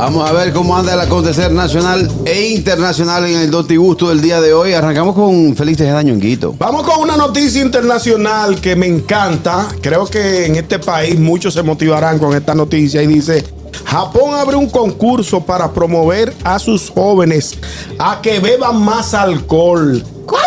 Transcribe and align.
Vamos 0.00 0.30
a 0.30 0.32
ver 0.32 0.52
cómo 0.52 0.76
anda 0.76 0.94
el 0.94 1.00
acontecer 1.00 1.50
nacional 1.50 2.08
e 2.24 2.50
internacional 2.50 3.26
en 3.26 3.36
el 3.36 3.50
Doti 3.50 3.74
Gusto 3.74 4.10
del 4.10 4.20
día 4.20 4.40
de 4.40 4.52
hoy. 4.54 4.72
Arrancamos 4.72 5.12
con 5.12 5.56
Félix 5.56 5.78
Tejeda 5.78 6.04
Ñonguito. 6.04 6.54
Vamos 6.56 6.84
con 6.84 7.00
una 7.00 7.16
noticia 7.16 7.60
internacional 7.60 8.60
que 8.60 8.76
me 8.76 8.86
encanta. 8.86 9.66
Creo 9.80 10.06
que 10.06 10.46
en 10.46 10.54
este 10.54 10.78
país 10.78 11.18
muchos 11.18 11.52
se 11.52 11.64
motivarán 11.64 12.20
con 12.20 12.32
esta 12.32 12.54
noticia 12.54 13.02
y 13.02 13.08
dice, 13.08 13.44
Japón 13.84 14.34
abre 14.34 14.56
un 14.56 14.68
concurso 14.68 15.40
para 15.40 15.70
promover 15.72 16.34
a 16.44 16.58
sus 16.58 16.90
jóvenes 16.90 17.54
a 17.98 18.20
que 18.20 18.38
beban 18.40 18.80
más 18.82 19.14
alcohol. 19.14 20.04
¿Cómo 20.26 20.40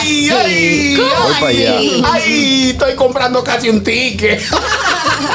¡Ay, 0.00 0.28
así? 0.28 0.30
ay, 0.30 0.96
¿Cómo 0.96 1.24
Voy 1.24 1.34
para 1.34 1.46
allá. 1.48 1.76
así? 1.78 2.02
¡Ay! 2.12 2.70
Estoy 2.70 2.94
comprando 2.96 3.44
casi 3.44 3.68
un 3.68 3.84
ticket. 3.84 4.40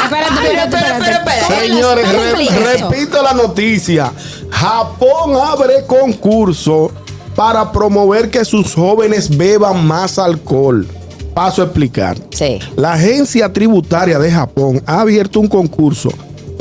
Espérate, 0.04 0.34
espérate, 0.34 0.76
espérate, 0.76 1.12
espérate. 1.12 1.62
Señores, 1.68 2.06
¿Cómo 2.06 2.64
re- 2.64 2.78
repito 2.78 3.22
la 3.24 3.34
noticia. 3.34 4.12
Japón 4.50 5.36
abre 5.42 5.86
concurso 5.88 6.92
para 7.36 7.72
promover 7.72 8.30
que 8.30 8.44
sus 8.46 8.74
jóvenes 8.76 9.36
beban 9.36 9.86
más 9.86 10.20
alcohol. 10.20 10.88
Paso 11.34 11.62
a 11.64 11.66
explicar. 11.66 12.18
Sí. 12.32 12.60
La 12.76 12.94
agencia 12.94 13.52
tributaria 13.52 14.20
de 14.20 14.32
Japón 14.32 14.84
ha 14.86 15.02
abierto 15.02 15.40
un 15.40 15.48
concurso 15.48 16.10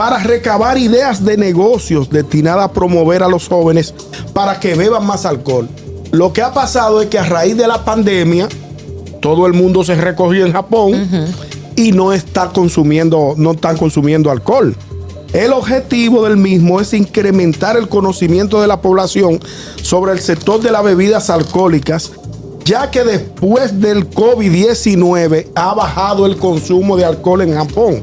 para 0.03 0.19
recabar 0.19 0.79
ideas 0.79 1.25
de 1.25 1.37
negocios 1.37 2.11
destinadas 2.11 2.65
a 2.65 2.73
promover 2.73 3.23
a 3.23 3.29
los 3.29 3.47
jóvenes 3.47 3.95
para 4.33 4.59
que 4.59 4.75
beban 4.75 5.07
más 5.07 5.25
alcohol. 5.25 5.69
Lo 6.11 6.33
que 6.33 6.43
ha 6.43 6.53
pasado 6.53 7.01
es 7.01 7.07
que 7.07 7.21
a 7.21 7.23
raíz 7.23 7.57
de 7.57 7.69
la 7.69 7.85
pandemia, 7.85 8.49
todo 9.21 9.47
el 9.47 9.53
mundo 9.53 9.85
se 9.85 9.95
recogió 9.95 10.45
en 10.45 10.53
Japón 10.53 11.09
y 11.77 11.93
no 11.93 12.13
está 12.13 12.49
consumiendo, 12.49 13.35
no 13.37 13.53
están 13.53 13.77
consumiendo 13.77 14.29
alcohol. 14.33 14.75
El 15.33 15.53
objetivo 15.53 16.25
del 16.25 16.37
mismo 16.37 16.81
es 16.81 16.93
incrementar 16.95 17.77
el 17.77 17.89
conocimiento 17.89 18.61
de 18.61 18.67
la 18.67 18.81
población 18.81 19.39
sobre 19.83 20.11
el 20.11 20.19
sector 20.19 20.61
de 20.61 20.73
las 20.73 20.83
bebidas 20.83 21.31
alcohólicas, 21.31 22.11
ya 22.65 22.91
que 22.91 23.05
después 23.05 23.81
del 23.81 24.11
COVID-19 24.11 25.51
ha 25.55 25.75
bajado 25.75 26.27
el 26.27 26.39
consumo 26.39 26.97
de 26.97 27.05
alcohol 27.05 27.43
en 27.43 27.55
Japón. 27.55 28.03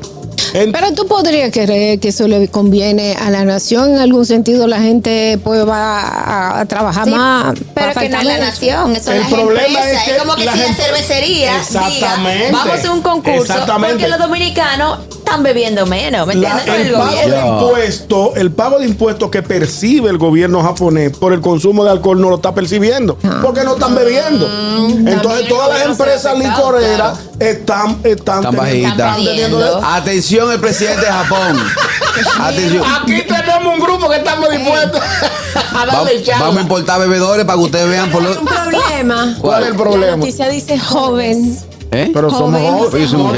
En- 0.54 0.72
Pero 0.72 0.94
tú 0.94 1.06
podrías 1.08 1.52
creer 1.52 2.00
que 2.00 2.10
eso 2.10 2.28
le 2.28 2.48
conviene 2.48 3.16
a 3.16 3.30
la 3.30 3.46
nación. 3.46 3.92
En 3.92 4.00
algún 4.00 4.26
sentido, 4.26 4.68
la 4.68 4.80
gente 4.82 5.40
pues 5.44 5.68
va 5.68 6.02
a, 6.02 6.60
a 6.62 6.66
trabajar 6.66 7.06
Sí, 7.06 7.12
más. 7.12 7.54
pero 7.74 7.94
para 7.94 8.02
que 8.02 8.10
no 8.10 8.18
es 8.20 8.26
la 8.26 8.38
nación, 8.40 8.96
eso 8.96 9.12
El 9.12 9.22
es 9.22 9.30
la 9.32 9.38
problema 9.38 9.68
empresa. 9.68 9.92
es 9.92 10.04
que 10.04 10.12
Es, 10.12 10.18
como 10.18 10.36
que 10.36 10.46
la 10.46 10.54
si 10.54 10.60
gente- 10.60 10.78
la 10.82 10.86
cervecería 10.86 11.58
Exactamente. 11.58 12.46
diga, 12.48 12.58
vamos 12.66 12.86
a 12.86 12.92
un 12.92 13.02
concurso 13.02 13.54
porque 13.80 14.08
los 14.08 14.20
dominicanos 14.20 15.00
están 15.30 15.44
bebiendo 15.44 15.86
menos, 15.86 16.28
¿me 16.28 16.36
La- 16.36 16.58
entiendes? 16.60 16.76
El, 16.82 16.88
el 16.88 16.94
pago 16.94 17.06
gobierno. 17.12 17.36
de 17.36 17.48
impuesto, 17.66 18.34
el 18.36 18.52
pago 18.52 18.80
de 18.80 18.86
impuestos 18.86 19.30
que 19.30 19.44
percibe 19.44 20.10
el 20.10 20.18
gobierno 20.18 20.62
japonés 20.64 21.16
por 21.18 21.34
el 21.34 21.42
consumo 21.42 21.84
de 21.84 21.92
alcohol 21.92 22.20
no 22.20 22.30
lo 22.30 22.36
está 22.38 22.54
percibiendo 22.54 23.18
porque 23.42 23.64
no 23.64 23.74
están 23.74 23.96
bebiendo. 23.96 24.46
Entonces 24.48 25.00
Mm, 25.00 25.06
también 25.22 25.44
el 25.44 25.48
todas 25.48 25.70
las 25.70 25.86
empresas 25.88 26.38
licoreras 26.38 27.20
están 27.40 28.00
están 28.04 28.40
Están 28.40 28.42
teniendo- 28.42 28.58
bajitas. 28.62 28.92
están 28.92 29.24
teniendo- 29.26 29.66
Están 29.66 29.84
Atención, 29.96 30.52
el 30.52 30.60
presidente 30.60 31.06
de 31.06 31.12
Japón. 31.12 31.60
Atención. 32.42 32.84
Aquí 33.02 33.22
tenemos 33.28 33.74
un 33.76 33.80
grupo 33.80 34.10
que 34.10 34.18
estamos 34.18 34.50
dispuestos 34.50 35.00
a 35.56 35.86
Vamos, 35.86 35.94
darle 36.06 36.24
chavo. 36.24 36.40
vamos 36.46 36.58
a 36.58 36.62
importar 36.62 37.00
bebedores 37.00 37.46
para 37.46 37.58
que 37.58 37.64
ustedes 37.66 37.90
vean 37.90 38.10
por 38.12 38.24
lo. 38.24 38.30
Hay 38.32 38.38
un 38.38 38.46
problema. 38.46 39.36
¿Cuál 39.40 39.62
es 39.64 39.68
el 39.70 39.74
La 39.78 39.80
problema? 39.84 40.18
noticia 40.18 40.50
dice 40.50 40.80
joven. 40.80 41.58
¿Eh? 41.92 42.12
Pero 42.14 42.30
somos 42.30 42.62
Jóvenes. 42.62 43.10
somos 43.10 43.38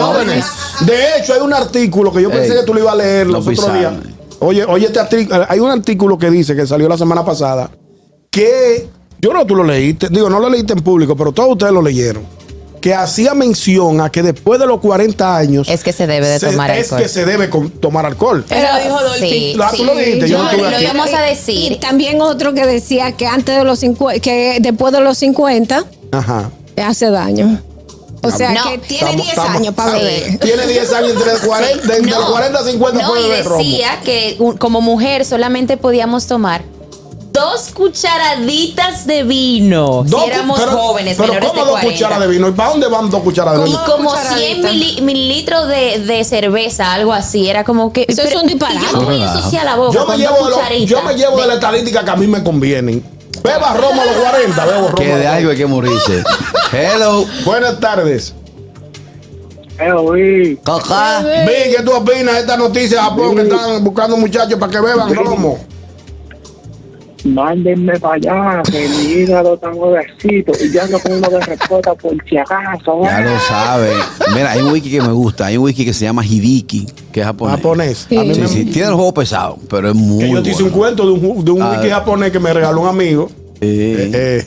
jóvenes. 0.00 0.44
De 0.80 1.18
hecho, 1.18 1.34
hay 1.34 1.40
un 1.40 1.52
artículo 1.54 2.12
que 2.12 2.22
yo 2.22 2.30
pensé 2.30 2.52
Ey, 2.52 2.60
que 2.60 2.66
tú 2.66 2.74
lo 2.74 2.80
ibas 2.80 2.94
a 2.94 2.96
leer 2.96 3.26
no 3.26 3.34
los 3.34 3.46
otros 3.46 3.72
días. 3.74 3.92
Oye, 4.40 4.64
oye, 4.64 4.86
este 4.86 4.98
artículo, 4.98 5.46
hay 5.48 5.60
un 5.60 5.70
artículo 5.70 6.18
que 6.18 6.28
dice 6.30 6.56
que 6.56 6.66
salió 6.66 6.88
la 6.88 6.98
semana 6.98 7.24
pasada 7.24 7.70
que 8.30 8.88
yo 9.20 9.30
que 9.32 9.44
tú 9.44 9.54
lo 9.54 9.62
leíste, 9.62 10.08
digo, 10.10 10.28
no 10.28 10.40
lo 10.40 10.48
leíste 10.50 10.72
en 10.72 10.80
público, 10.80 11.14
pero 11.16 11.30
todos 11.32 11.50
ustedes 11.52 11.72
lo 11.72 11.80
leyeron. 11.82 12.24
Que 12.80 12.92
hacía 12.94 13.34
mención 13.34 14.00
a 14.00 14.10
que 14.10 14.24
después 14.24 14.58
de 14.58 14.66
los 14.66 14.80
40 14.80 15.36
años 15.36 15.68
Es 15.68 15.84
que 15.84 15.92
se 15.92 16.08
debe 16.08 16.26
de 16.26 16.40
tomar 16.40 16.72
es 16.72 16.86
alcohol. 16.90 17.02
que 17.02 17.08
se 17.08 17.24
debe 17.24 17.48
con- 17.48 17.70
tomar 17.70 18.04
alcohol. 18.04 18.44
Pero 18.48 18.66
dijo 18.82 19.00
Dolphy. 19.00 19.28
sí, 19.28 19.56
Ah, 19.62 19.70
tú 19.76 19.84
lo 19.84 19.94
dijiste, 19.94 20.28
yo 20.28 20.38
no 20.42 20.50
lo, 20.50 20.80
íbamos 20.80 21.06
a 21.14 21.26
Y 21.26 21.30
decir. 21.30 21.78
también 21.78 22.20
otro 22.20 22.52
que 22.54 22.66
decía 22.66 23.12
que 23.12 23.28
antes 23.28 23.56
de 23.56 23.62
los 23.62 23.78
50, 23.78 24.18
que 24.18 24.58
después 24.60 24.92
de 24.92 25.00
los 25.00 25.16
50 25.18 25.84
Ajá. 26.10 26.50
hace 26.84 27.10
daño. 27.10 27.60
O 28.24 28.30
sea 28.30 28.52
No. 28.52 28.62
que 28.70 28.78
tiene 28.78 29.10
Estamos- 29.10 29.16
10 29.16 29.28
estamos- 29.28 29.56
años 29.56 29.74
para 29.74 29.92
Sí. 29.92 29.98
beber. 30.04 30.38
Tiene 30.38 30.66
10 30.66 30.92
años 30.92 31.10
entre 31.12 31.32
40, 31.46 31.86
de, 31.92 32.00
de 32.00 32.10
No. 32.10 32.20
los 32.20 32.30
40 32.30 32.58
a 32.60 32.64
50 32.64 33.02
No, 33.02 33.08
puede 33.08 33.20
y 33.26 33.28
beber 33.30 33.44
romo. 33.46 33.58
decía 33.58 34.00
que 34.04 34.38
como 34.58 34.80
mujer 34.80 35.24
solamente 35.24 35.76
podíamos 35.76 36.26
tomar 36.26 36.62
dos 37.32 37.70
cucharaditas 37.72 39.06
de 39.06 39.22
vino 39.24 40.04
Dos 40.06 40.22
si 40.24 40.30
éramos 40.30 40.60
pero- 40.60 40.72
jóvenes 40.78 41.16
pero 41.16 41.32
menores 41.32 41.48
¿cómo 41.48 41.62
de 41.64 41.70
dos 41.70 41.80
40. 41.80 41.96
cucharas 42.04 42.20
de 42.20 42.26
vino? 42.28 42.48
¿Y 42.48 42.52
para 42.52 42.70
dónde 42.70 42.86
van 42.88 43.10
dos 43.10 43.22
cucharas 43.22 43.54
de 43.54 43.60
y 43.62 43.64
vino? 43.64 43.84
como 43.86 44.10
cucharadita. 44.10 44.36
100 44.38 44.62
mili- 44.62 45.00
mililitros 45.00 45.66
de, 45.66 45.98
de 46.00 46.24
cerveza, 46.24 46.92
algo 46.92 47.12
así. 47.12 47.48
Era 47.48 47.64
como 47.64 47.92
que. 47.92 48.04
Eso 48.06 48.22
es 48.22 48.34
un 48.36 48.46
disparate. 48.46 48.78
y 48.80 48.92
Yo 48.92 48.92
no 49.00 49.04
voy 49.06 49.22
a 49.22 49.32
ensuciar 49.32 49.64
la 49.64 49.76
boca 49.76 49.94
Yo 49.94 50.06
me, 50.06 50.16
llevo 50.18 50.46
de 50.48 50.86
yo 50.86 51.02
me 51.02 51.14
llevo 51.14 51.40
de 51.40 51.46
la 51.48 51.54
estadística 51.54 52.04
que 52.04 52.10
a 52.10 52.16
mí 52.16 52.26
me 52.26 52.42
convienen. 52.44 53.02
Beba 53.42 53.74
romo 53.74 54.00
a 54.02 54.04
los 54.04 54.14
40, 54.16 54.64
bebo 54.66 54.82
romo. 54.88 54.94
Que 54.94 55.16
de 55.16 55.26
algo 55.26 55.50
hay 55.50 55.56
que 55.56 55.66
morirse. 55.66 56.22
Hello. 56.72 57.24
40. 57.44 57.44
Buenas 57.44 57.80
tardes. 57.80 58.34
Eh. 59.78 60.58
Vi, 61.46 61.76
¿qué 61.76 61.82
tú 61.82 61.92
opinas 61.92 62.34
de 62.34 62.40
esta 62.40 62.56
noticia 62.56 62.98
de 62.98 63.02
Japón 63.02 63.36
que 63.36 63.42
están 63.42 63.82
buscando 63.84 64.16
muchachos 64.16 64.58
para 64.58 64.70
que 64.72 64.80
beban 64.80 65.14
romo? 65.14 65.58
Mándenme 67.24 67.98
para 68.00 68.14
allá, 68.14 68.62
que 68.64 68.88
mi 68.88 69.04
hígado 69.12 69.54
está 69.54 69.70
nuevecito 69.70 70.52
y 70.60 70.72
yo 70.72 70.82
ando 70.82 70.98
con 70.98 71.12
uno 71.12 71.28
de 71.28 71.40
respuesta 71.40 71.94
por 71.94 72.12
si 72.28 72.36
acaso. 72.36 73.00
Ya 73.04 73.20
lo 73.20 73.38
sabe. 73.40 73.92
Mira, 74.34 74.50
hay 74.52 74.60
un 74.60 74.72
wiki 74.72 74.90
que 74.90 75.00
me 75.00 75.12
gusta. 75.12 75.46
Hay 75.46 75.56
un 75.56 75.64
wiki 75.64 75.84
que 75.84 75.92
se 75.92 76.04
llama 76.04 76.24
Hibiki, 76.24 76.86
que 77.12 77.20
es 77.20 77.26
japonés. 77.26 77.56
Japonés. 77.56 78.06
Sí. 78.08 78.16
A 78.16 78.22
mí 78.24 78.34
Sí, 78.34 78.40
me- 78.40 78.48
sí. 78.48 78.64
Tiene 78.66 78.88
el 78.88 78.94
juego 78.94 79.14
pesado, 79.14 79.58
pero 79.70 79.90
es 79.90 79.94
muy 79.94 80.18
que 80.24 80.30
yo 80.32 80.42
te 80.42 80.50
hice 80.50 80.62
un 80.64 80.70
cuento 80.70 81.06
de 81.06 81.12
un, 81.12 81.44
de 81.44 81.50
un 81.52 81.62
wiki 81.62 81.90
japonés 81.90 82.32
que 82.32 82.40
me 82.40 82.52
regaló 82.52 82.80
un 82.80 82.88
amigo. 82.88 83.28
Sí. 83.28 83.68
Eh, 83.68 84.10
eh, 84.12 84.46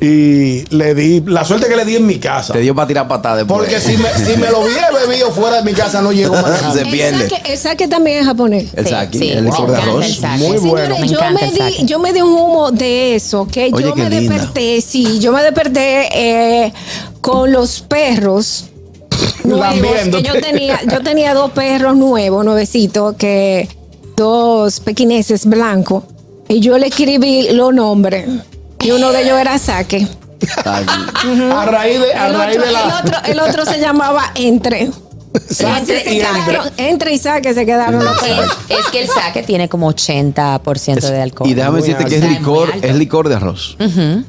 y 0.00 0.64
le 0.74 0.94
di, 0.94 1.20
la 1.26 1.44
suerte 1.44 1.68
que 1.68 1.76
le 1.76 1.84
di 1.84 1.96
en 1.96 2.06
mi 2.06 2.18
casa. 2.18 2.52
Te 2.52 2.60
dio 2.60 2.74
para 2.74 2.86
tirar 2.88 3.08
patadas 3.08 3.38
después. 3.38 3.60
Porque 3.60 3.80
si 3.80 3.96
me, 3.96 4.08
si 4.10 4.36
me 4.38 4.50
lo 4.50 4.60
hubiera 4.60 4.90
bebido 4.90 5.30
fuera 5.32 5.56
de 5.56 5.62
mi 5.62 5.72
casa 5.72 6.02
no 6.02 6.12
llego 6.12 6.34
mañana. 6.34 6.72
Se 6.72 6.82
El 6.82 6.88
pierde. 6.90 7.28
saque, 7.30 7.52
el 7.52 7.58
saque 7.58 7.88
también 7.88 8.18
es 8.18 8.26
japonés. 8.26 8.68
El 8.74 8.86
saki, 8.86 9.18
sí, 9.18 9.30
el 9.30 9.44
licor 9.46 9.70
de 9.70 9.76
arroz. 9.76 10.20
Muy 10.38 10.58
bueno. 10.58 10.96
Señores, 10.96 11.00
Me 11.00 11.08
yo, 11.08 11.20
me 11.30 11.50
di, 11.70 11.86
yo 11.86 11.98
me 11.98 12.12
di 12.12 12.20
un 12.20 12.32
humo 12.32 12.70
de 12.72 13.14
eso, 13.14 13.46
que 13.50 13.70
Oye, 13.72 13.84
yo 13.84 13.94
qué 13.94 14.02
me 14.02 14.10
linda. 14.10 14.34
desperté, 14.34 14.80
sí, 14.82 15.18
yo 15.18 15.32
me 15.32 15.42
desperté 15.42 16.08
eh, 16.12 16.72
con 17.22 17.50
los 17.52 17.80
perros 17.80 18.66
nuevos, 19.44 19.90
que 20.12 20.22
yo 20.22 20.40
tenía, 20.40 20.80
yo 20.92 21.00
tenía 21.00 21.32
dos 21.32 21.52
perros 21.52 21.96
nuevos, 21.96 22.44
nuevecitos, 22.44 23.16
que 23.16 23.66
dos 24.14 24.80
pequineses 24.80 25.46
blancos, 25.46 26.04
y 26.48 26.60
yo 26.60 26.76
le 26.78 26.88
escribí 26.88 27.48
los 27.52 27.72
nombres, 27.74 28.26
y 28.86 28.90
uno 28.92 29.12
de 29.12 29.22
ellos 29.22 29.38
era 29.38 29.58
Saque. 29.58 30.06
A 30.64 31.64
raíz 31.66 32.00
de, 32.00 32.14
a 32.14 32.26
El 32.28 32.34
raíz 32.34 32.56
otro, 32.58 32.66
de 32.66 32.72
la. 32.72 32.80
el 32.82 32.90
otro, 33.06 33.18
el 33.24 33.40
otro 33.40 33.64
se 33.64 33.80
llamaba 33.80 34.32
Entre. 34.34 34.90
Saque 35.50 36.02
y 36.06 36.20
Entre, 36.20 36.38
entre. 36.38 36.58
entre 36.88 37.12
y 37.14 37.18
Saque 37.18 37.52
se 37.54 37.66
quedaron 37.66 38.02
los. 38.04 38.22
Es, 38.22 38.38
es 38.78 38.86
que 38.90 39.02
el 39.02 39.08
saque 39.08 39.42
tiene 39.42 39.68
como 39.68 39.90
80% 39.92 41.00
de 41.10 41.20
alcohol. 41.22 41.48
Y 41.50 41.54
déjame 41.54 41.80
decirte 41.80 42.04
que 42.06 42.16
es 42.16 42.24
licor, 42.24 42.72
es 42.80 42.94
licor 42.96 43.28
de 43.28 43.34
arroz. 43.34 43.76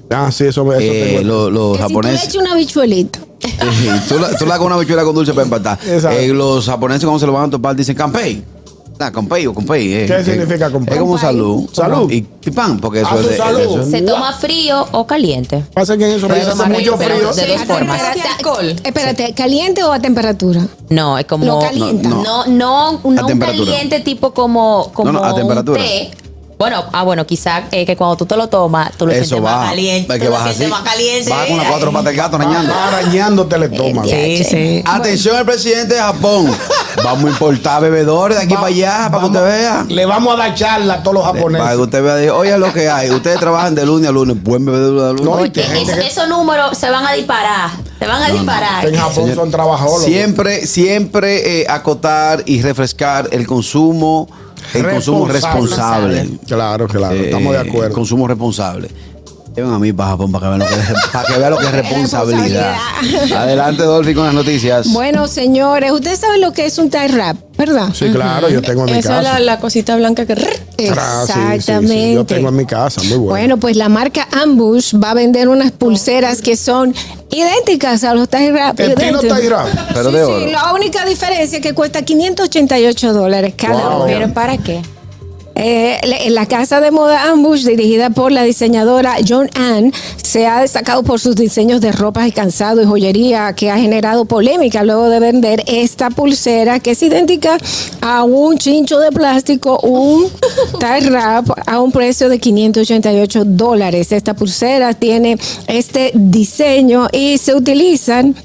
Ah, 0.09 0.29
sí, 0.31 0.45
eso, 0.45 0.69
eso 0.73 0.81
Eh, 0.81 1.15
tengo. 1.19 1.49
lo- 1.49 1.49
los 1.49 1.77
Que 1.77 1.83
si 1.83 1.93
tú 1.93 2.01
le 2.01 2.07
japoneses. 2.09 2.23
echas 2.29 2.35
una 2.35 2.55
bichuelita. 2.55 3.19
Sí, 3.47 3.89
tú, 4.09 4.19
la, 4.19 4.35
tú 4.35 4.45
la 4.45 4.57
con 4.57 4.67
una 4.67 4.77
bichuela 4.77 5.03
con 5.03 5.13
dulce 5.15 5.31
para 5.31 5.43
empatar. 5.43 5.79
Exacto. 5.87 6.17
Eh, 6.19 6.27
los 6.29 6.65
japoneses 6.65 7.03
cuando 7.03 7.19
se 7.19 7.25
lo 7.27 7.33
van 7.33 7.45
a 7.45 7.49
topar 7.51 7.75
dicen 7.75 7.95
campei. 7.95 8.43
Ah, 8.99 9.11
campei 9.11 9.45
o 9.45 9.53
compei. 9.53 9.93
eh, 9.93 10.05
¿Qué 10.07 10.15
eh, 10.17 10.23
significa 10.23 10.71
compei? 10.71 10.95
Es 10.95 10.99
como 10.99 11.17
salud. 11.17 11.69
Salud. 11.71 12.09
Y 12.11 12.21
pipán, 12.21 12.79
porque 12.79 13.01
eso 13.01 13.09
Ah, 13.11 13.17
es 13.29 13.37
salud. 13.37 13.59
eso 13.61 13.81
es- 13.81 13.91
Se 13.91 14.01
toma 14.01 14.33
frío 14.33 14.87
o 14.91 15.05
caliente. 15.05 15.63
Pasa 15.73 15.95
que 15.97 16.05
en 16.09 16.17
eso 16.17 16.27
tomar 16.27 16.69
mucho 16.69 16.97
frío. 16.97 17.31
de 17.33 17.47
dos 17.47 17.61
formas. 17.65 18.01
Espérate, 18.01 18.87
espérate, 18.87 19.33
¿caliente 19.35 19.83
o 19.83 19.91
a 19.93 19.99
temperatura? 19.99 20.61
No, 20.89 21.17
es 21.17 21.25
como. 21.25 21.45
Lo 21.45 21.59
calienta. 21.59 22.09
No, 22.09 22.23
No, 22.23 22.45
no, 22.47 22.91
no, 23.03 23.27
un 23.27 23.39
caliente 23.39 23.99
tipo 23.99 24.33
como, 24.33 24.91
como 24.93 25.11
No, 25.11 25.19
no, 25.19 25.25
a 25.25 25.33
un 25.33 25.39
temperatura. 25.39 25.81
té. 25.81 26.11
Bueno, 26.57 26.83
ah, 26.91 27.03
bueno, 27.03 27.23
quizás 27.27 27.65
que 27.69 27.95
cuando 27.95 28.15
tú 28.17 28.25
te 28.25 28.35
lo 28.35 28.47
tomas, 28.49 28.91
tú 28.97 29.05
lo 29.05 29.11
Eso 29.11 29.25
sientes 29.25 29.45
va. 29.47 29.57
más 29.57 29.69
caliente. 29.69 30.11
Es 30.15 30.19
que 30.19 30.27
baja 30.27 30.49
así. 30.49 30.65
más 30.65 30.81
caliente. 30.81 31.29
Baja 31.29 31.47
con 31.49 31.57
las 31.57 31.67
cuatro 31.67 31.91
patas 31.91 32.05
del 32.05 32.15
gato 32.15 32.35
arañando. 32.37 32.73
Arañándote 32.73 33.55
el 33.57 33.63
estómago. 33.63 34.09
Sí, 34.09 34.43
sí. 34.43 34.83
Atención 34.83 35.35
al 35.35 35.45
presidente 35.45 35.93
de 35.93 35.99
Japón. 36.01 36.47
Vamos 37.03 37.25
a 37.25 37.29
importar 37.29 37.81
bebedores 37.81 38.37
de 38.37 38.43
aquí 38.43 38.53
Va- 38.55 38.61
para 38.61 38.73
allá, 38.73 39.09
para 39.11 39.19
que 39.21 39.25
usted 39.27 39.43
vea. 39.43 39.85
Le 39.87 40.05
vamos 40.05 40.33
a 40.33 40.37
dar 40.37 40.55
charla 40.55 40.93
a 40.95 41.03
todos 41.03 41.13
los 41.15 41.23
Para 41.23 41.33
que 41.33 41.39
japoneses. 41.39 41.77
usted 41.77 42.03
vea, 42.03 42.33
oye 42.33 42.57
lo 42.57 42.73
que 42.73 42.89
hay. 42.89 43.09
Ustedes 43.11 43.39
trabajan 43.39 43.75
de 43.75 43.85
lunes 43.85 44.09
a 44.09 44.11
lunes, 44.11 44.41
buen 44.43 44.65
bebedor 44.65 45.15
de 45.15 45.23
lunes. 45.23 45.39
No, 45.39 45.45
y 45.45 45.49
que 45.51 45.61
que- 45.61 46.07
esos 46.07 46.27
números 46.27 46.77
se 46.77 46.89
van 46.89 47.05
a 47.05 47.13
disparar. 47.13 47.69
Se 47.99 48.05
van 48.07 48.21
a 48.23 48.29
disparar. 48.29 48.85
En 48.85 48.95
Japón 48.95 49.33
son 49.35 49.51
trabajadores. 49.51 50.05
Siempre, 50.05 50.65
siempre 50.65 51.61
eh, 51.61 51.65
acotar 51.69 52.43
y 52.45 52.61
refrescar 52.61 53.29
el 53.31 53.45
consumo, 53.47 54.27
el 54.73 54.89
consumo 54.89 55.27
responsable. 55.27 56.39
Claro, 56.47 56.87
claro, 56.87 57.15
estamos 57.15 57.53
de 57.53 57.59
Eh, 57.59 57.69
acuerdo. 57.69 57.93
Consumo 57.95 58.27
responsable. 58.27 58.89
Lleven 59.57 59.73
a 59.73 59.79
mí 59.79 59.91
para 59.91 60.09
Japón 60.11 60.31
para 60.31 60.43
que 60.43 60.49
vean 60.49 60.59
lo 60.59 60.65
que 60.67 60.75
es, 60.75 61.07
para 61.11 61.25
que 61.27 61.37
vean 61.39 61.49
lo 61.49 61.57
que 61.57 61.65
es 61.65 61.71
responsabilidad. 62.11 62.75
Adelante, 63.35 63.81
Dolphy, 63.81 64.13
con 64.13 64.25
las 64.25 64.33
noticias. 64.35 64.93
Bueno, 64.93 65.27
señores, 65.27 65.91
ustedes 65.91 66.19
saben 66.19 66.41
lo 66.41 66.53
que 66.53 66.67
es 66.67 66.77
un 66.77 66.91
tie 66.91 67.07
wrap, 67.07 67.37
¿verdad? 67.57 67.89
Sí, 67.91 68.09
claro, 68.11 68.49
yo 68.49 68.61
tengo 68.61 68.81
en 68.85 68.93
mi 68.93 68.99
Esa 68.99 69.19
es 69.19 69.25
casa. 69.25 69.33
la, 69.33 69.39
la 69.39 69.59
cosita 69.59 69.95
blanca 69.95 70.27
que. 70.27 70.33
Ah, 70.33 71.23
sí, 71.25 71.33
sí, 71.33 71.39
sí, 71.39 71.53
Exactamente. 71.55 72.13
Yo 72.13 72.25
tengo 72.27 72.49
en 72.49 72.55
mi 72.55 72.65
casa, 72.67 73.01
muy 73.01 73.17
bueno. 73.17 73.29
Bueno, 73.29 73.57
pues 73.57 73.75
la 73.77 73.89
marca 73.89 74.27
Ambush 74.31 74.93
va 75.03 75.09
a 75.09 75.13
vender 75.15 75.49
unas 75.49 75.71
pulseras 75.71 76.43
que 76.43 76.55
son 76.55 76.93
idénticas 77.31 78.03
a 78.03 78.13
los 78.13 78.29
tie 78.29 78.51
wrap. 78.51 78.79
Idénticas. 78.79 79.21
tie 79.21 79.49
wrap. 79.49 79.67
Pero 79.91 80.11
Sí, 80.11 80.17
de 80.17 80.25
sí, 80.25 80.31
oro. 80.31 80.51
la 80.51 80.73
única 80.73 81.03
diferencia 81.03 81.57
es 81.57 81.63
que 81.63 81.73
cuesta 81.73 82.03
588 82.03 83.11
dólares 83.11 83.55
cada 83.57 83.89
Wow. 83.97 84.05
¿Pero 84.05 84.31
para 84.35 84.55
qué? 84.59 84.83
Eh, 85.59 85.99
la- 86.29 86.45
casa 86.45 86.79
de 86.79 86.91
moda 86.91 87.29
Ambush, 87.29 87.65
dirigida 87.65 88.09
por 88.11 88.31
la 88.31 88.43
diseñadora 88.43 89.15
John 89.27 89.49
Ann, 89.55 89.91
se 90.21 90.45
ha 90.47 90.61
destacado 90.61 91.03
por 91.03 91.19
sus 91.19 91.35
diseños 91.35 91.81
de 91.81 91.91
ropas 91.91 92.27
y 92.27 92.31
calzado 92.31 92.81
y 92.81 92.85
joyería 92.85 93.53
que 93.53 93.69
ha 93.71 93.77
generado 93.77 94.25
polémica 94.25 94.83
luego 94.83 95.09
de 95.09 95.19
vender 95.19 95.63
esta 95.67 96.09
pulsera 96.09 96.79
que 96.79 96.91
es 96.91 97.01
idéntica 97.03 97.57
a 98.01 98.23
un 98.23 98.57
chincho 98.57 98.99
de 98.99 99.11
plástico, 99.11 99.79
un 99.81 100.27
tie 100.79 101.09
wrap 101.09 101.49
a 101.65 101.81
un 101.81 101.91
precio 101.91 102.29
de 102.29 102.39
588 102.39 103.43
dólares. 103.45 104.11
Esta 104.11 104.35
pulsera 104.35 104.93
tiene 104.93 105.37
este 105.67 106.11
diseño 106.13 107.07
y 107.11 107.37
se 107.39 107.55
utilizan 107.55 108.35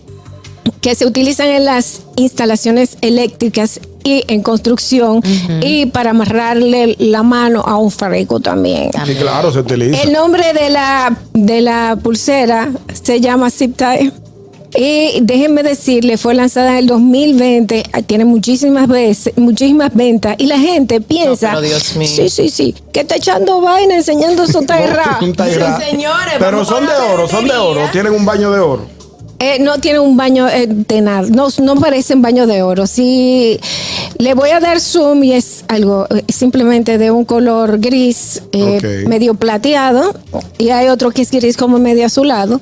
que 0.82 0.94
se 0.96 1.06
utilizan 1.06 1.46
en 1.49 1.64
las 1.64 2.00
instalaciones 2.17 2.99
eléctricas 3.00 3.81
y 4.05 4.25
en 4.26 4.43
construcción 4.43 5.23
y 5.62 5.87
para 5.87 6.11
amarrarle 6.11 6.96
la 6.99 7.23
mano 7.23 7.62
a 7.64 7.76
un 7.76 7.90
freco 7.93 8.40
también. 8.40 8.90
Sí, 9.06 9.14
claro, 9.14 9.52
se 9.52 9.61
utiliza. 9.61 10.02
El 10.02 10.12
nombre 10.12 10.52
de 10.52 10.70
la, 10.70 11.17
de 11.32 11.61
la 11.61 11.96
pulsera 12.02 12.70
se 13.00 13.20
llama 13.20 13.50
Zip 13.50 13.76
Tie. 13.76 14.12
Y 14.75 15.20
déjenme 15.20 15.62
decirle, 15.62 16.17
fue 16.17 16.34
lanzada 16.34 16.73
en 16.73 16.79
el 16.79 16.87
2020, 16.87 17.82
ah, 17.93 18.00
tiene 18.00 18.25
muchísimas 18.25 18.88
veces, 18.88 19.35
muchísimas 19.37 19.94
ventas 19.94 20.35
y 20.38 20.46
la 20.46 20.58
gente 20.58 21.02
piensa, 21.02 21.50
pero 21.50 21.61
Dios 21.61 21.94
mío. 21.94 22.08
sí, 22.08 22.31
sí, 22.31 22.49
sí, 22.49 22.75
que 22.90 23.00
está 23.00 23.17
echando 23.17 23.61
vaina 23.61 23.96
enseñando 23.96 24.46
su 24.46 24.61
wrap. 24.67 25.20
Sí, 25.20 25.90
señores, 25.90 26.35
Pero 26.38 26.64
son 26.64 26.87
de 26.87 26.93
oro, 26.94 27.28
son 27.28 27.46
de 27.46 27.55
oro. 27.55 27.82
Tienen 27.93 28.14
un 28.14 28.25
baño 28.25 28.50
de 28.50 28.61
oro. 28.61 28.87
Eh, 29.42 29.58
no 29.58 29.78
tiene 29.78 29.98
un 29.98 30.16
baño 30.16 30.48
eh, 30.48 30.68
de 30.68 31.00
nada, 31.00 31.26
no, 31.28 31.48
no 31.60 31.74
parecen 31.74 32.22
baño 32.22 32.46
de 32.46 32.62
oro. 32.62 32.86
Sí, 32.86 33.58
le 34.18 34.34
voy 34.34 34.50
a 34.50 34.60
dar 34.60 34.78
zoom 34.78 35.24
y 35.24 35.32
es 35.32 35.64
algo 35.66 36.06
eh, 36.10 36.22
simplemente 36.28 36.96
de 36.96 37.10
un 37.10 37.24
color 37.24 37.80
gris, 37.80 38.40
eh, 38.52 39.04
medio 39.08 39.34
plateado, 39.34 40.14
y 40.58 40.68
hay 40.68 40.86
otro 40.86 41.10
que 41.10 41.22
es 41.22 41.32
gris 41.32 41.56
como 41.56 41.80
medio 41.80 42.06
azulado. 42.06 42.60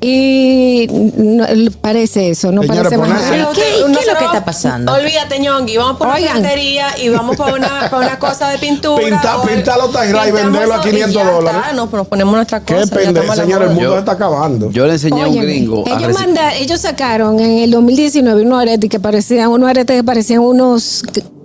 Y 0.00 0.86
no, 1.16 1.44
parece 1.80 2.30
eso, 2.30 2.52
no 2.52 2.62
Señora, 2.62 2.90
parece 2.90 2.98
más 2.98 3.08
nada. 3.08 3.50
¿Qué- 3.52 3.60
qué 3.60 3.74
es 4.00 4.06
lo 4.06 4.16
que 4.18 4.24
está 4.24 4.44
pasando? 4.44 4.92
Olvídate, 4.92 5.40
ñongui. 5.40 5.76
Vamos 5.76 5.96
por 5.98 6.06
una 6.06 6.16
Oigan. 6.16 6.36
ferretería 6.36 6.86
y 7.02 7.08
vamos 7.08 7.36
para 7.36 7.54
una, 7.54 7.90
pa' 7.90 7.98
una 7.98 8.18
cosa 8.18 8.48
de 8.50 8.58
pintura. 8.58 9.02
Pinta- 9.04 9.36
o- 9.38 9.42
pinta 9.42 9.76
los 9.76 9.90
tie 9.90 10.12
wrap 10.12 10.28
y 10.28 10.30
venderlo 10.30 10.74
a 10.74 10.78
eso 10.78 10.88
y 10.88 10.90
500 10.92 11.14
ya 11.14 11.30
dólares. 11.30 11.60
está, 11.64 11.72
Nos, 11.76 11.92
nos 11.92 12.06
ponemos 12.06 12.34
nuestra 12.34 12.60
Qué 12.64 12.74
cosa. 12.74 12.86
ya 12.86 12.96
pendejo, 12.96 13.34
señor, 13.34 13.62
el 13.62 13.68
mundo 13.70 13.82
Yo- 13.82 13.92
se 13.94 13.98
está 13.98 14.12
acabando. 14.12 14.70
Yo 14.70 14.86
le 14.86 14.92
enseñé 14.92 15.22
a 15.22 15.26
un 15.26 15.30
Óyeme, 15.32 15.46
gringo 15.46 15.84
a 15.86 15.90
ellos, 15.98 16.10
reci- 16.10 16.14
manda- 16.14 16.54
ellos 16.54 16.80
sacaron 16.80 17.40
en 17.40 17.58
el 17.58 17.70
2019 17.72 18.42
unos 18.42 18.60
aretes 18.62 18.88
que 18.88 19.00
parecían, 19.00 19.48
unos 19.50 19.68
aretes 19.68 19.96
que 19.96 20.04
parecían 20.04 20.40
unos, 20.40 21.02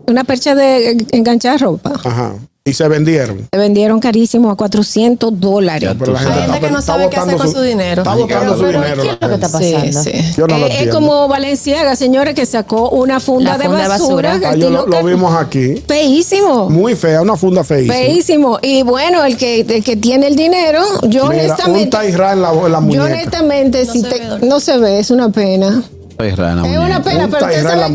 una 0.08 0.24
percha 0.24 0.54
de 0.54 1.06
enganchar 1.12 1.60
ropa. 1.60 1.94
Ajá. 2.04 2.34
Y 2.66 2.72
se 2.76 2.88
vendieron. 2.88 3.50
Se 3.52 3.60
vendieron 3.60 4.00
carísimo 4.00 4.50
a 4.50 4.56
400 4.56 5.38
dólares. 5.38 5.90
Pero 6.00 6.14
la 6.14 6.20
Hay 6.20 6.26
gente 6.28 6.40
gente 6.44 6.56
está, 6.56 6.68
que 6.68 6.74
no 6.74 6.82
sabe 6.82 7.10
qué 7.10 7.18
hacer 7.18 7.36
con 7.36 7.52
su 7.52 7.62
dinero. 7.62 8.04
Está 8.04 8.16
botando 8.16 8.58
su 8.58 8.66
dinero. 8.68 9.04
¿qué 9.04 9.10
es 9.10 9.18
lo 9.20 9.28
que 9.28 9.46
está 9.46 9.60
gente. 9.60 9.76
pasando? 9.92 10.04
Sí, 10.04 10.12
sí. 10.14 10.34
Yo 10.38 10.48
no 10.48 10.58
lo 10.58 10.68
Eh, 10.68 10.84
es 10.84 10.88
como 10.90 11.28
Valenciaga, 11.28 11.98
señores, 11.98 12.36
que 12.36 12.46
sacó 12.46 12.90
una 12.92 13.20
funda, 13.20 13.52
La 13.52 13.58
de 13.58 13.66
funda 13.66 13.82
de 13.84 13.88
basura. 13.90 14.30
basura. 14.30 14.50
Ah, 14.52 14.56
yo 14.56 14.70
lo, 14.70 14.88
lo 14.88 15.04
vimos 15.04 15.36
aquí. 15.36 15.84
Feísimo. 15.86 16.70
Muy 16.70 16.96
fea, 16.96 17.22
una 17.22 17.36
funda 17.36 17.66
feísima. 17.66 17.96
Feísimo. 17.96 18.60
Y 18.62 18.84
bueno, 18.84 19.26
el 19.26 19.36
que, 19.36 19.60
el 19.60 19.84
que 19.84 19.98
tiene 19.98 20.28
el 20.28 20.38
dinero, 20.38 20.80
yo 21.02 21.26
Mira, 21.28 21.44
un 21.44 21.52
honestamente. 21.52 21.98
wrap 22.16 22.34
en 22.34 22.42
la, 22.44 22.52
en 22.54 22.72
la 22.72 22.80
Yo 22.88 23.04
honestamente, 23.04 23.84
No 23.86 23.92
si 23.92 24.02
se 24.04 24.08
te- 24.10 24.46
no 24.48 24.60
se 24.62 24.78
ve, 24.78 25.00
es 25.00 25.12
una 25.12 25.28
pena. 25.34 25.84
Es 26.18 26.38
muñeca. 26.38 26.80
una 26.80 27.04
pena, 27.04 27.26
Un 27.26 27.32
pero 27.32 27.46
usted 27.46 27.62
sabe 27.64 27.94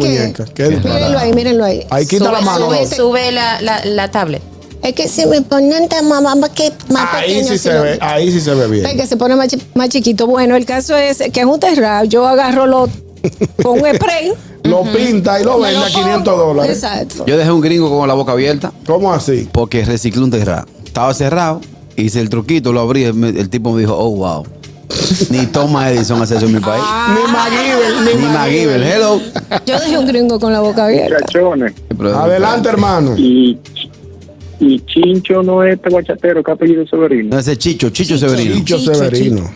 que. 0.54 0.68
Mírenlo 0.68 1.18
ahí, 1.18 1.32
mírenlo 1.32 1.64
ahí. 1.64 1.86
Ahí 1.88 2.04
quita 2.06 2.30
la 2.30 2.40
Sube- 2.40 2.44
mano. 2.44 2.66
Sube, 2.66 2.76
Dolphy. 2.80 2.96
sube 2.96 3.32
la, 3.32 3.62
la, 3.62 3.82
la 3.86 4.10
tablet. 4.10 4.42
Es 4.82 4.92
que 4.94 5.08
si 5.08 5.26
me 5.26 5.42
ponen 5.42 5.88
tan 5.88 6.08
mamá, 6.08 6.34
que 6.54 6.72
más 6.90 7.08
Ahí 7.14 7.28
pequeño, 7.34 7.48
sí 7.48 7.58
se 7.58 7.72
lo- 7.74 7.82
ve, 7.82 7.98
ahí 8.00 8.30
sí 8.30 8.40
se 8.40 8.54
ve 8.54 8.68
bien. 8.68 8.96
que 8.96 9.06
se 9.06 9.16
pone 9.16 9.34
más, 9.36 9.48
chi- 9.48 9.60
más 9.74 9.88
chiquito. 9.88 10.26
Bueno, 10.26 10.54
el 10.56 10.64
caso 10.64 10.96
es 10.96 11.18
que 11.32 11.40
es 11.40 11.46
un 11.46 11.58
terrap. 11.58 12.04
Yo 12.06 12.26
agarro 12.26 12.66
lo 12.66 12.88
con 13.62 13.80
un 13.80 13.94
spray. 13.94 14.32
Lo 14.64 14.82
pinta 14.82 15.40
y 15.40 15.44
lo 15.44 15.58
vende 15.58 15.82
a 15.82 15.86
500 15.88 16.36
dólares. 16.36 16.76
Exacto. 16.82 17.24
Yo 17.26 17.38
dejé 17.38 17.50
un 17.50 17.60
gringo 17.62 17.88
con 17.96 18.06
la 18.06 18.12
boca 18.12 18.32
abierta 18.32 18.70
¿Cómo 18.84 19.14
así? 19.14 19.48
porque 19.50 19.82
reciclé 19.84 20.20
un 20.22 20.30
terra. 20.30 20.66
Estaba 20.84 21.14
cerrado, 21.14 21.62
hice 21.96 22.20
el 22.20 22.28
truquito, 22.28 22.72
lo 22.72 22.80
abrí. 22.80 23.04
El, 23.04 23.24
el 23.24 23.48
tipo 23.48 23.72
me 23.72 23.80
dijo, 23.80 23.96
oh, 23.96 24.10
wow. 24.10 24.44
Ni 25.30 25.46
Toma 25.46 25.90
Edison 25.90 26.20
hace 26.20 26.36
eso 26.36 26.46
en 26.46 26.54
mi 26.54 26.60
país. 26.60 26.82
Ni 27.08 27.32
McGiver, 27.32 28.16
Ni 28.20 28.26
MacGyver. 28.26 28.82
Hello. 28.82 29.20
Yo 29.64 29.78
dejé 29.78 29.96
un 29.96 30.06
gringo 30.06 30.38
con 30.38 30.52
la 30.52 30.60
boca 30.60 30.84
abierta. 30.84 31.16
Muchachones. 31.20 31.72
Adelante, 32.14 32.68
hermano. 32.68 33.14
Y, 33.16 33.58
y 34.60 34.80
Chincho 34.80 35.42
no 35.42 35.62
es 35.62 35.76
este 35.76 35.90
guachatero, 35.90 36.42
que 36.42 36.50
apellido 36.50 36.86
Severino. 36.86 37.30
No, 37.30 37.38
ese 37.38 37.52
es 37.52 37.58
Chicho, 37.58 37.90
Chicho 37.90 38.18
Severino. 38.18 38.54
Chicho 38.56 38.78
Chicho, 38.78 38.94
Severino. 38.94 39.50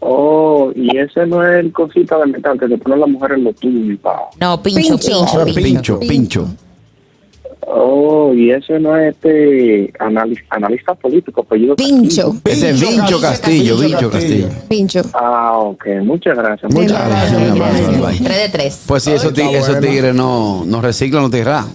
Oh, 0.00 0.70
y 0.74 0.96
ese 0.96 1.26
no 1.26 1.44
es 1.44 1.64
el 1.64 1.72
cosita 1.72 2.18
de 2.18 2.26
metal 2.26 2.58
que 2.58 2.68
se 2.68 2.78
pone 2.78 2.96
la 2.96 3.06
mujer 3.06 3.32
en 3.32 3.44
los 3.44 3.56
tubos. 3.56 3.98
No, 4.40 4.62
pincho, 4.62 4.96
Pincho. 4.96 4.98
pincho, 4.98 5.44
pincho. 5.44 5.54
Pincho, 5.54 6.00
Pincho. 6.00 6.48
Oh, 7.70 8.32
y 8.32 8.50
ese 8.50 8.78
no 8.78 8.96
es 8.96 9.14
este 9.14 9.92
analista, 9.98 10.56
analista 10.56 10.94
político, 10.94 11.42
apellido 11.42 11.76
Pincho. 11.76 12.34
Ese 12.44 12.70
es 12.70 12.80
Vincho 12.80 13.20
Castillo, 13.20 13.76
Vincho 13.76 14.10
Castillo. 14.10 14.48
Pincho. 14.68 15.02
Ah, 15.12 15.58
ok, 15.58 15.86
muchas 16.02 16.36
gracias. 16.38 16.72
Muchas 16.72 17.06
gracias. 17.06 17.50
Abrazo, 17.50 18.06
bye. 18.06 18.18
Tres 18.20 18.38
de 18.38 18.48
tres. 18.50 18.84
Pues 18.86 19.02
sí, 19.02 19.12
esos, 19.12 19.34
tigres, 19.34 19.68
esos 19.68 19.80
tigres 19.80 20.14
no, 20.14 20.64
no 20.64 20.80
reciclan 20.80 21.22
los 21.22 21.30
terra. 21.30 21.66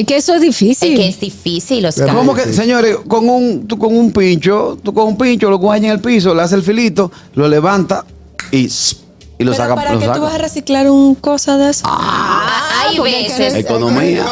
Es 0.00 0.06
que 0.06 0.16
eso 0.16 0.32
es 0.34 0.42
Es 0.42 0.46
difícil. 0.46 0.96
que 0.96 1.08
es 1.08 1.20
difícil, 1.20 1.84
Oscar. 1.84 2.14
¿Cómo 2.14 2.34
que, 2.34 2.52
señores, 2.54 2.96
con 3.06 3.28
un, 3.28 3.66
tú 3.66 3.76
con 3.76 3.94
un 3.94 4.10
pincho, 4.12 4.78
tú 4.82 4.94
con 4.94 5.08
un 5.08 5.18
pincho 5.18 5.50
lo 5.50 5.58
guayas 5.58 5.84
en 5.84 5.90
el 5.90 6.00
piso, 6.00 6.34
le 6.34 6.40
haces 6.40 6.54
el 6.54 6.62
filito, 6.62 7.12
lo 7.34 7.46
levanta 7.46 8.06
y, 8.50 8.68
y 9.40 9.44
lo 9.44 9.54
saca. 9.54 9.74
¿para 9.74 9.94
lo 9.94 9.98
qué 10.00 10.08
tú 10.08 10.20
vas 10.20 10.34
a 10.34 10.38
reciclar 10.38 10.88
un 10.90 11.14
cosa 11.14 11.56
de 11.56 11.70
eso? 11.70 11.82
Ah, 11.86 12.86
hay 12.88 12.96
porque 12.98 13.10
veces. 13.28 13.54
Economía. 13.54 14.24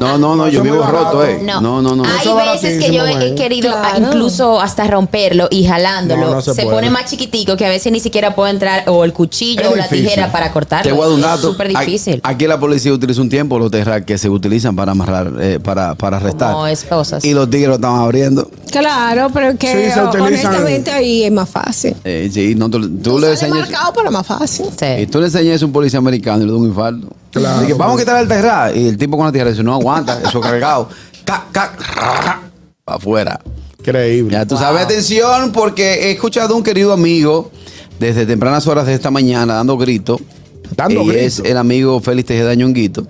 No, 0.00 0.18
no, 0.18 0.36
no, 0.36 0.48
yo 0.48 0.58
es 0.60 0.64
vivo 0.64 0.82
roto, 0.84 1.24
eh. 1.24 1.40
No, 1.42 1.60
No, 1.60 1.82
no, 1.82 1.96
no. 1.96 2.04
Hay 2.04 2.28
es 2.56 2.62
veces 2.62 2.84
que 2.84 2.92
yo 2.94 3.06
he 3.06 3.14
man. 3.14 3.34
querido 3.34 3.70
ah, 3.74 3.92
Claro. 3.96 4.06
incluso 4.12 4.60
hasta 4.60 4.86
romperlo 4.86 5.48
y 5.50 5.64
jalándolo. 5.66 6.26
No, 6.26 6.34
no 6.36 6.40
se 6.42 6.54
se 6.54 6.62
puede. 6.62 6.76
pone 6.76 6.90
más 6.90 7.06
chiquitico 7.10 7.56
que 7.56 7.66
a 7.66 7.68
veces 7.68 7.92
ni 7.92 8.00
siquiera 8.00 8.34
puedo 8.34 8.48
entrar 8.48 8.84
o 8.88 9.04
el 9.04 9.12
cuchillo 9.12 9.62
Es 9.62 9.68
o 9.68 9.76
la 9.76 9.88
tijera 9.88 10.30
para 10.32 10.52
cortarlo. 10.52 10.84
Te 10.90 10.92
voy 10.92 11.02
a 11.02 11.06
dar 11.06 11.14
un 11.14 11.20
dato. 11.22 11.34
Es 11.36 11.42
súper 11.42 11.68
difícil. 11.68 12.20
Aquí- 12.22 12.44
la 12.46 12.60
policía 12.60 12.92
utiliza 12.92 13.20
un 13.22 13.30
tiempo 13.30 13.58
los 13.58 13.70
terras 13.70 14.02
que 14.04 14.18
se 14.18 14.28
utilizan 14.28 14.76
para 14.76 14.92
amarrar, 14.92 15.32
eh, 15.40 15.58
para, 15.62 15.94
para 15.94 16.18
arrestar. 16.18 16.52
Como 16.52 16.66
esposas. 16.66 17.24
Y 17.24 17.32
los 17.32 17.48
tigres 17.48 17.68
lo 17.68 17.74
estaban 17.76 18.00
abriendo. 18.00 18.50
Claro, 18.70 19.30
pero 19.32 19.56
que 19.56 19.66
Sí, 19.68 19.92
se 19.92 20.00
utilizan- 20.02 20.20
honestamente 20.22 20.90
ahí 20.90 21.24
es 21.24 21.32
más 21.32 21.48
fácil. 21.48 21.96
Eh, 22.04 22.28
sí, 22.32 22.54
no, 22.54 22.68
tú, 22.68 22.86
tú 22.98 23.18
le 23.18 23.30
enseñas. 23.30 23.68
Pero 23.94 24.10
más 24.10 24.26
fácil. 24.26 24.66
Sí. 24.78 24.86
Y 25.02 25.06
tú 25.06 25.20
le 25.20 25.26
enseñas 25.26 25.62
a 25.62 25.66
un 25.66 25.72
policía 25.72 25.98
americano 25.98 26.42
y 26.42 26.46
le 26.46 26.52
da 26.52 26.58
un 26.58 26.66
infarto. 26.66 27.08
Claro. 27.30 27.60
Dije, 27.60 27.74
vamos 27.74 27.96
a 27.96 27.98
quitar 28.00 28.22
el 28.22 28.28
terra. 28.28 28.72
Y 28.74 28.88
el 28.88 28.98
tipo 28.98 29.16
con 29.16 29.26
la 29.26 29.32
tijera 29.32 29.50
dice, 29.50 29.62
no 29.62 29.74
aguanta, 29.74 30.20
eso 30.28 30.40
cargado. 30.40 30.88
Ca, 31.24 31.46
ca, 31.52 31.72
para 32.84 32.96
afuera. 32.96 33.40
Increíble. 33.78 34.32
Ya 34.32 34.46
tú 34.46 34.56
sabes, 34.56 34.82
atención, 34.82 35.52
porque 35.52 36.08
he 36.08 36.12
escuchado 36.12 36.54
a 36.54 36.56
un 36.56 36.62
querido 36.62 36.92
amigo 36.92 37.50
desde 37.98 38.26
tempranas 38.26 38.66
horas 38.66 38.86
de 38.86 38.94
esta 38.94 39.10
mañana 39.10 39.54
dando 39.54 39.76
grito. 39.76 40.20
Dando 40.76 41.02
y 41.02 41.08
grito. 41.08 41.20
es 41.20 41.38
el 41.40 41.56
amigo 41.56 42.00
Félix 42.00 42.28
Tejeda 42.28 42.54
Ñonguito. 42.54 43.06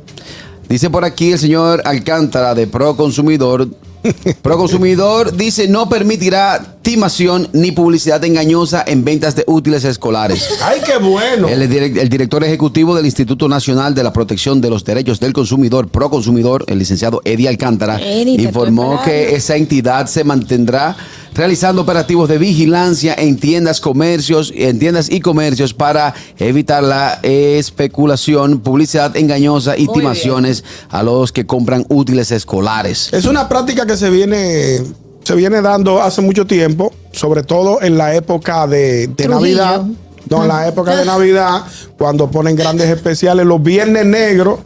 Dice 0.68 0.90
por 0.90 1.04
aquí 1.04 1.32
el 1.32 1.38
señor 1.38 1.82
Alcántara 1.84 2.54
de 2.54 2.66
Pro 2.66 2.96
Consumidor. 2.96 3.68
Pro 4.42 4.56
Consumidor 4.56 5.34
dice 5.36 5.68
no 5.68 5.88
permitirá 5.88 6.73
timación 6.84 7.48
ni 7.52 7.72
publicidad 7.72 8.22
engañosa 8.24 8.84
en 8.86 9.04
ventas 9.04 9.34
de 9.34 9.42
útiles 9.48 9.82
escolares. 9.84 10.48
Ay, 10.62 10.80
qué 10.86 10.98
bueno. 10.98 11.48
El, 11.48 11.68
direc- 11.68 11.98
el 11.98 12.08
director 12.08 12.44
ejecutivo 12.44 12.94
del 12.94 13.06
Instituto 13.06 13.48
Nacional 13.48 13.94
de 13.94 14.04
la 14.04 14.12
Protección 14.12 14.60
de 14.60 14.70
los 14.70 14.84
Derechos 14.84 15.18
del 15.18 15.32
Consumidor, 15.32 15.88
Proconsumidor, 15.88 16.64
el 16.68 16.78
licenciado 16.78 17.20
Eddie 17.24 17.48
Alcántara, 17.48 17.98
Eddie, 18.00 18.40
informó 18.40 19.02
que 19.02 19.34
esa 19.34 19.56
entidad 19.56 20.06
se 20.06 20.22
mantendrá 20.22 20.96
realizando 21.34 21.82
operativos 21.82 22.28
de 22.28 22.38
vigilancia 22.38 23.14
en 23.18 23.38
tiendas, 23.38 23.80
comercios, 23.80 24.52
en 24.54 24.78
tiendas 24.78 25.10
y 25.10 25.18
comercios 25.20 25.74
para 25.74 26.14
evitar 26.38 26.84
la 26.84 27.18
especulación, 27.22 28.60
publicidad 28.60 29.16
engañosa 29.16 29.76
y 29.76 29.88
timaciones 29.88 30.62
a 30.90 31.02
los 31.02 31.32
que 31.32 31.44
compran 31.44 31.86
útiles 31.88 32.30
escolares. 32.30 33.08
Es 33.12 33.24
una 33.24 33.48
práctica 33.48 33.84
que 33.84 33.96
se 33.96 34.10
viene, 34.10 34.80
se 35.24 35.34
viene 35.34 35.60
dando 35.62 36.00
hace 36.02 36.20
mucho 36.22 36.46
tiempo, 36.46 36.92
sobre 37.12 37.42
todo 37.42 37.80
en 37.82 37.98
la 37.98 38.14
época 38.14 38.66
de. 38.66 39.10
Navidad. 39.28 39.82
No, 40.30 40.42
en 40.42 40.48
la 40.48 40.66
época 40.68 40.96
de 40.96 41.04
Navidad, 41.04 41.62
cuando 41.98 42.30
ponen 42.30 42.56
grandes 42.56 42.88
especiales, 42.88 43.44
los 43.44 43.62
viernes 43.62 44.06
negros, 44.06 44.60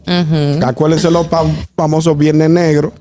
acuérdense 0.64 1.10
los 1.10 1.26
fam- 1.28 1.52
famosos 1.76 2.16
viernes 2.16 2.48
negros, 2.48 2.92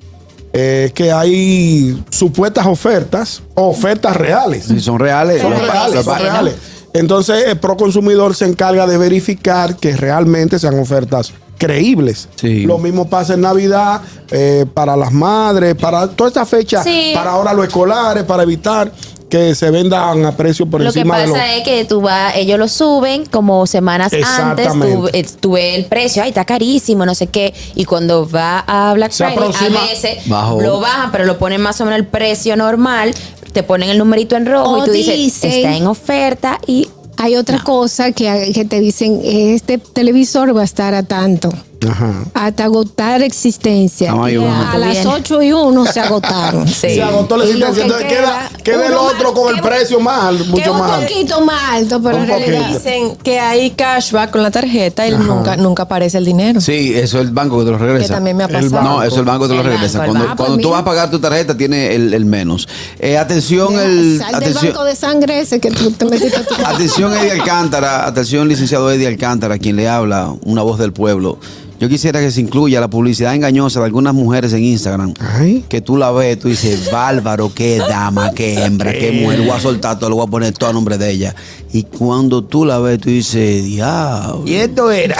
eh, 0.54 0.92
que 0.96 1.12
hay 1.12 2.04
supuestas 2.10 2.66
ofertas, 2.66 3.44
ofertas 3.54 4.16
reales. 4.18 4.66
Si 4.66 4.80
son 4.80 4.98
reales, 4.98 5.40
Son 5.42 5.52
reales, 5.52 6.04
son 6.04 6.18
reales. 6.20 6.56
Entonces, 6.94 7.44
el 7.48 7.58
Proconsumidor 7.60 8.34
se 8.34 8.46
encarga 8.46 8.88
de 8.88 8.98
verificar 8.98 9.76
que 9.76 9.96
realmente 9.96 10.58
sean 10.58 10.80
ofertas 10.80 11.34
creíbles. 11.58 12.30
Sí. 12.36 12.64
Lo 12.64 12.78
mismo 12.78 13.10
pasa 13.10 13.34
en 13.34 13.42
Navidad, 13.42 14.02
eh, 14.32 14.66
para 14.74 14.96
las 14.96 15.12
madres, 15.12 15.76
para 15.76 16.08
toda 16.08 16.30
esta 16.30 16.46
fecha, 16.46 16.84
Sí. 16.84 17.12
para 17.14 17.32
ahora 17.32 17.54
los 17.54 17.68
escolares, 17.68 18.24
para 18.24 18.44
evitar 18.44 18.92
que 19.30 19.54
se 19.56 19.70
vendan 19.72 20.26
a 20.26 20.32
precio 20.38 20.66
por 20.68 20.80
Lo 20.80 20.94
que 20.94 21.00
encima 21.00 21.18
de 21.20 21.26
pasa 21.28 21.38
los... 21.48 21.58
es 21.58 21.64
que 21.64 21.84
tú 21.84 22.00
vas, 22.00 22.34
ellos 22.38 22.58
lo 22.58 22.70
suben 22.70 23.26
como 23.26 23.68
semanas 23.68 24.14
antes, 24.14 24.72
tú, 24.72 25.10
eh, 25.12 25.26
tú 25.42 25.52
ves 25.52 25.76
el 25.76 25.86
precio, 25.86 26.24
ay, 26.24 26.30
está 26.30 26.46
carísimo, 26.46 27.06
no 27.06 27.14
sé 27.14 27.28
qué, 27.28 27.54
y 27.76 27.84
cuando 27.84 28.30
va 28.30 28.60
a 28.66 28.94
Black 28.94 29.12
Se 29.12 29.26
Friday, 29.26 29.38
aproxima- 29.50 29.80
a 29.84 29.88
veces 29.90 30.28
lo 30.28 30.80
bajan, 30.80 31.12
pero 31.12 31.26
lo 31.26 31.38
ponen 31.38 31.60
más 31.62 31.82
o 31.82 31.84
menos 31.84 32.00
el 32.00 32.06
precio 32.08 32.56
normal, 32.56 33.14
te 33.52 33.64
ponen 33.64 33.90
el 33.90 33.98
numerito 33.98 34.38
en 34.38 34.46
rojo 34.46 34.78
y 34.84 34.86
tú 34.86 34.92
dices, 34.92 35.44
está 35.44 35.76
en 35.76 35.88
oferta 35.88 36.60
y 36.66 36.88
Hay 37.18 37.36
otra 37.36 37.64
cosa 37.64 38.12
que, 38.12 38.52
que 38.54 38.66
te 38.66 38.80
dicen, 38.80 39.20
este 39.24 39.78
televisor 39.78 40.56
va 40.56 40.62
a 40.62 40.66
estar 40.66 40.94
a 40.94 41.04
tanto. 41.04 41.52
Ajá. 41.90 42.14
Hasta 42.34 42.64
agotar 42.66 43.22
existencia. 43.22 44.14
Y 44.30 44.38
va. 44.38 44.72
a 44.72 44.78
las 44.78 44.92
Bien. 44.94 45.08
8 45.08 45.42
y 45.44 45.54
1 45.54 45.86
se 45.86 46.00
agotaron. 46.00 46.68
Sí. 46.78 46.90
Se 46.96 47.04
agotó 47.04 47.38
la 47.38 47.44
existencia. 47.46 47.76
que 47.76 47.82
Entonces 47.90 48.08
queda, 48.08 48.50
queda, 48.50 48.64
queda 48.64 48.88
el 48.88 48.94
otro 48.94 49.32
más- 49.32 49.40
con 49.40 49.50
el 49.56 49.62
que- 49.62 49.68
precio 49.68 50.00
más, 50.00 50.24
alto, 50.24 50.44
que 50.44 50.50
mucho 50.52 50.74
un 50.74 50.80
más. 50.80 51.02
poquito 51.02 51.42
más 51.42 51.62
alto, 51.72 52.02
pero 52.02 52.18
en 52.18 52.28
realidad. 52.28 52.68
Dicen 52.70 53.16
que 53.24 53.40
hay 53.40 53.72
cashback 53.72 54.32
con 54.32 54.44
la 54.44 54.52
tarjeta 54.52 55.08
y 55.08 55.12
nunca, 55.12 55.56
nunca 55.58 55.84
aparece 55.84 56.18
el 56.18 56.26
dinero. 56.26 56.62
Sí, 56.62 56.94
eso 56.96 57.20
es 57.20 57.26
el 57.28 57.32
banco 57.32 57.60
que 57.60 57.66
te 57.66 57.72
lo 57.72 57.78
regresa. 57.78 58.08
Que 58.08 58.14
también 58.14 58.38
me 58.38 58.44
ha 58.44 58.48
El 58.48 58.70
pasado. 58.70 58.84
No, 58.84 59.04
eso 59.04 59.14
es 59.14 59.18
el 59.20 59.26
banco 59.26 59.48
te 59.48 59.56
lo 59.56 59.64
regresa. 59.64 60.00
banco, 60.00 60.12
Cuando, 60.14 60.36
cuando 60.36 60.44
Ah, 60.44 60.58
tú 60.58 60.62
pues 60.64 60.72
vas 60.72 60.82
a 60.82 60.86
pagar 60.86 61.12
tu 61.12 61.20
tarjeta, 61.20 61.56
tiene 61.58 61.94
el, 61.96 62.14
el 62.14 62.26
menos. 62.26 62.68
Eh, 63.00 63.18
atención, 63.18 63.70
Mira, 63.70 63.84
el. 63.86 64.18
Sal 64.20 64.28
del 64.28 64.36
Atención, 64.36 64.74
banco 64.74 64.84
de 64.84 64.96
sangre 64.96 65.40
ese 65.42 65.60
que 65.60 65.72
tú 65.72 65.92
te 65.92 66.06
metiste 66.06 66.38
a 66.38 66.44
tu 66.46 66.56
atención, 66.66 67.14
Eddie 67.14 67.32
Alcántara. 67.32 68.06
Atención, 68.08 68.48
licenciado 68.48 68.92
Eddie 68.92 69.08
Alcántara, 69.08 69.58
quien 69.58 69.76
le 69.76 69.88
habla, 69.88 70.34
una 70.44 70.62
voz 70.64 70.80
del 70.80 70.92
pueblo. 70.94 71.38
Yo 71.80 71.88
quisiera 71.88 72.20
que 72.20 72.32
se 72.32 72.42
incluya 72.42 72.82
la 72.82 72.90
publicidad 72.90 73.36
engañosa 73.36 73.80
de 73.80 73.86
algunas 73.86 74.14
mujeres 74.14 74.52
en 74.54 74.64
Instagram. 74.64 75.14
Ay. 75.20 75.64
Que 75.70 75.80
tú 75.80 75.96
la 75.96 76.12
ves, 76.12 76.40
tú 76.40 76.48
dices, 76.48 76.92
bárbaro, 76.92 77.54
qué 77.54 77.78
dama, 77.78 78.32
qué 78.32 78.64
hembra, 78.64 78.94
qué 78.94 79.12
mujer. 79.12 79.42
Voy 79.42 79.52
a 79.52 79.60
soltar 79.60 80.00
todo, 80.00 80.10
lo 80.10 80.16
voy 80.16 80.28
a 80.28 80.30
poner 80.30 80.54
todo 80.54 80.72
a 80.72 80.74
nombre 80.74 80.98
de 80.98 81.12
ella. 81.12 81.36
Y 81.72 81.84
cuando 81.84 82.44
tú 82.44 82.66
la 82.66 82.80
ves, 82.80 83.00
tú 83.00 83.10
dices, 83.10 83.64
diablo. 83.64 84.44
Y 84.46 84.56
esto 84.56 84.90
era. 84.92 85.18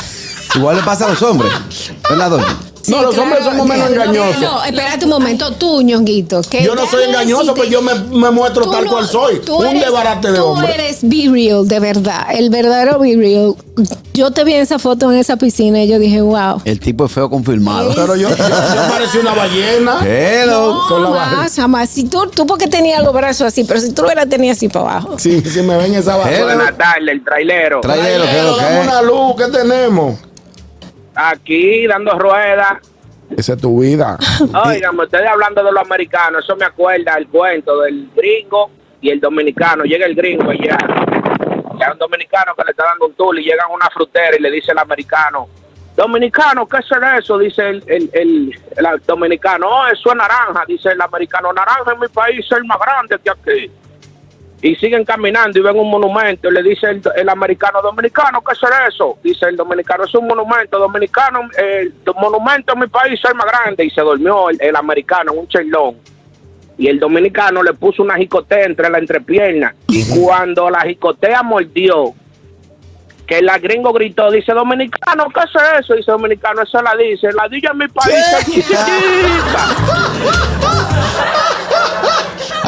Igual 0.56 0.78
le 0.78 0.84
pasa 0.84 1.06
a 1.06 1.10
los 1.10 1.22
hombres. 1.22 1.52
¿Verdad, 2.10 2.32
doña? 2.32 2.58
No, 2.88 3.02
los 3.02 3.18
hombres 3.18 3.44
somos 3.44 3.68
menos 3.68 3.90
engañosos. 3.92 4.42
No, 4.42 4.64
espérate 4.64 5.06
un 5.06 5.12
momento, 5.12 5.52
tú, 5.54 5.82
ñonguito. 5.82 6.42
que 6.50 6.64
Yo 6.64 6.76
no 6.76 6.86
soy 6.88 7.04
engañoso, 7.06 7.54
pues 7.54 7.70
yo 7.70 7.82
me, 7.82 7.94
me 7.96 8.32
muestro 8.32 8.64
Tú 8.66 8.72
tal 8.72 8.86
no- 8.86 8.92
cual 8.92 9.08
soy. 9.08 9.40
tú 9.40 9.58
Un 9.58 9.68
eres- 9.68 9.82
desbarate 9.84 10.32
de 10.32 10.38
tú 10.38 10.46
hombre. 10.46 10.74
eres 10.74 11.00
be 11.02 11.30
real, 11.32 11.68
de 11.68 11.80
verdad. 11.80 12.28
El 12.34 12.50
verdadero 12.50 13.00
be 13.00 13.16
real. 13.16 13.56
Yo 14.14 14.32
te 14.32 14.44
vi 14.44 14.54
en 14.54 14.62
esa 14.62 14.80
foto 14.80 15.12
en 15.12 15.18
esa 15.20 15.38
piscina 15.38 15.84
y 15.84 15.88
yo 15.88 16.00
dije, 16.00 16.22
wow. 16.22 16.62
El 16.66 16.80
tipo 16.80 17.06
es 17.06 17.12
feo 17.12 17.30
confirmado. 17.30 17.94
Pero 17.94 18.16
yo, 18.16 18.30
yo, 18.30 18.36
yo 18.38 18.46
parecía 18.90 19.22
una 19.22 19.34
ballena. 19.36 20.00
Hello. 20.04 20.74
No, 20.74 20.88
con 20.88 21.04
la 21.14 21.20
jamás, 21.26 21.56
jamás. 21.56 21.90
Si 21.90 22.06
tú, 22.06 22.28
tú 22.34 22.48
porque 22.48 22.68
tenías 22.68 23.04
los 23.04 23.14
brazos 23.14 23.48
así, 23.48 23.64
pero 23.64 23.80
si 23.80 23.92
tú 23.94 24.02
lo 24.02 24.08
hubieras 24.08 24.28
tenido 24.30 24.54
así 24.54 24.68
para 24.70 24.86
abajo. 24.98 25.20
Sí, 25.20 25.42
si 25.42 25.62
me 25.62 25.78
ven 25.78 25.94
esa 25.94 26.16
barriga. 26.18 26.46
Buenas 26.46 26.78
tardes, 26.78 27.10
el 27.10 27.24
trailero. 27.24 27.82
Trailero, 27.82 28.24
¿qué 28.24 28.40
es 28.40 28.44
lo 28.46 28.58
que 28.58 28.64
Dame 28.64 28.82
una 28.82 29.02
luz, 29.04 29.36
¿qué 29.38 29.46
tenemos? 29.52 30.16
Aquí 31.18 31.88
dando 31.88 32.18
ruedas. 32.18 32.78
Esa 33.36 33.54
es 33.54 33.62
tu 33.62 33.82
vida. 33.82 34.18
Oigan, 34.66 34.98
ustedes 35.00 35.28
hablando 35.28 35.64
de 35.64 35.72
los 35.72 35.84
americanos, 35.84 36.44
eso 36.46 36.56
me 36.56 36.66
acuerda 36.66 37.16
el 37.18 37.28
cuento 37.28 37.82
del 37.82 38.10
gringo 38.16 38.70
y 39.02 39.10
el 39.10 39.20
dominicano. 39.20 39.84
Llega 39.84 40.06
el 40.06 40.16
gringo 40.16 40.54
y 40.54 40.66
ya. 40.66 40.78
Ya 41.80 41.92
un 41.92 41.98
dominicano 41.98 42.56
que 42.56 42.64
le 42.64 42.72
está 42.72 42.86
dando 42.86 43.08
un 43.08 43.14
tour 43.14 43.38
y 43.38 43.44
llega 43.44 43.64
a 43.64 43.68
una 43.68 43.90
frutera 43.90 44.36
y 44.38 44.42
le 44.42 44.50
dice 44.52 44.72
el 44.72 44.80
americano, 44.80 45.48
Dominicano, 45.98 46.68
¿qué 46.68 46.78
es 46.78 46.86
eso? 47.18 47.40
Dice 47.40 47.70
el, 47.70 47.84
el, 47.88 48.10
el, 48.14 48.60
el 48.76 49.02
dominicano, 49.08 49.68
oh, 49.68 49.88
eso 49.88 50.12
es 50.12 50.16
naranja. 50.16 50.64
Dice 50.68 50.90
el 50.90 51.02
americano, 51.02 51.52
naranja 51.52 51.92
en 51.92 52.00
mi 52.00 52.08
país 52.08 52.46
es 52.46 52.52
el 52.56 52.66
más 52.66 52.78
grande 52.80 53.18
que 53.18 53.32
aquí. 53.32 53.72
Y 54.62 54.76
siguen 54.76 55.06
caminando 55.06 55.60
y 55.60 55.62
ven 55.62 55.78
un 55.78 55.90
monumento 55.90 56.50
y 56.50 56.52
le 56.52 56.64
dice 56.64 56.88
el, 56.90 57.02
el 57.16 57.30
americano, 57.30 57.80
dominicano, 57.82 58.42
¿qué 58.42 58.54
es 58.54 58.94
eso? 58.94 59.20
Dice 59.24 59.46
el 59.46 59.56
dominicano, 59.56 60.06
es 60.06 60.16
un 60.16 60.26
monumento, 60.26 60.80
dominicano, 60.80 61.42
el 61.58 61.94
monumento 62.20 62.74
en 62.74 62.80
mi 62.80 62.88
país 62.88 63.20
es 63.24 63.30
el 63.30 63.36
más 63.36 63.46
grande. 63.46 63.86
Y 63.86 63.92
se 63.92 64.02
durmió 64.02 64.50
el, 64.50 64.58
el 64.60 64.76
americano 64.76 65.34
en 65.34 65.40
un 65.40 65.48
chelón. 65.48 65.98
Y 66.80 66.88
el 66.88 67.00
dominicano 67.00 67.62
le 67.62 67.74
puso 67.74 68.02
una 68.02 68.16
jicotea 68.16 68.66
entre 68.66 68.90
la 68.90 68.98
entrepierna. 68.98 69.76
Y 69.88 70.04
cuando 70.10 70.70
la 70.70 70.82
jicotea 70.82 71.44
mordió, 71.44 72.14
que 73.28 73.42
la 73.42 73.60
gringo 73.60 73.92
gritó, 73.92 74.32
dice, 74.32 74.54
dominicano, 74.54 75.28
¿qué 75.30 75.42
es 75.42 75.82
eso? 75.82 75.96
Dice, 75.96 76.12
dominicano, 76.12 76.62
eso 76.62 76.82
la 76.82 76.96
dice, 76.96 77.32
la 77.34 77.48
dice 77.50 77.68
en 77.70 77.78
mi 77.78 77.88
país 77.90 78.16
es 78.40 78.46
chiquitica. 78.46 78.74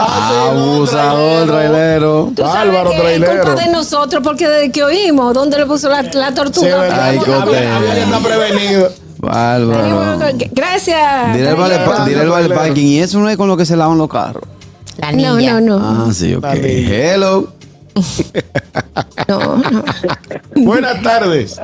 Abusador, 0.03 1.47
trailero. 1.47 2.31
Tú 2.35 2.41
sabes 2.43 2.73
Bárbaro, 2.73 2.89
que 2.91 2.95
es 2.95 3.01
trailero. 3.01 3.43
culpa 3.43 3.61
de 3.61 3.71
nosotros 3.71 4.21
porque 4.23 4.47
desde 4.47 4.71
que 4.71 4.83
oímos, 4.83 5.33
¿dónde 5.33 5.57
le 5.57 5.65
puso 5.65 5.89
la, 5.89 6.01
la 6.01 6.29
Sí, 6.29 6.33
tortuga? 6.35 6.77
verdad. 6.77 6.99
Ay, 7.03 7.17
cote. 7.17 7.99
estar 8.01 8.21
prevenido. 8.21 8.89
Bárbaro. 9.17 10.17
Gracias. 10.51 11.35
Diré 11.35 11.49
el 11.49 11.55
vale, 11.55 11.75
trailero. 11.77 12.55
parking. 12.55 12.85
Y 12.85 12.99
eso 12.99 13.19
no 13.19 13.29
es 13.29 13.35
con 13.37 13.47
lo 13.47 13.57
que 13.57 13.65
se 13.65 13.75
lavan 13.75 13.97
los 13.97 14.07
carros. 14.09 14.43
la 14.97 15.11
No, 15.11 15.35
niña. 15.37 15.59
no, 15.59 15.79
no. 15.79 16.05
Ah, 16.07 16.13
sí, 16.13 16.33
ok. 16.35 16.45
Hello. 16.45 17.47
No, 19.27 19.57
no. 19.57 19.83
Buenas 20.55 21.01
tardes. 21.01 21.59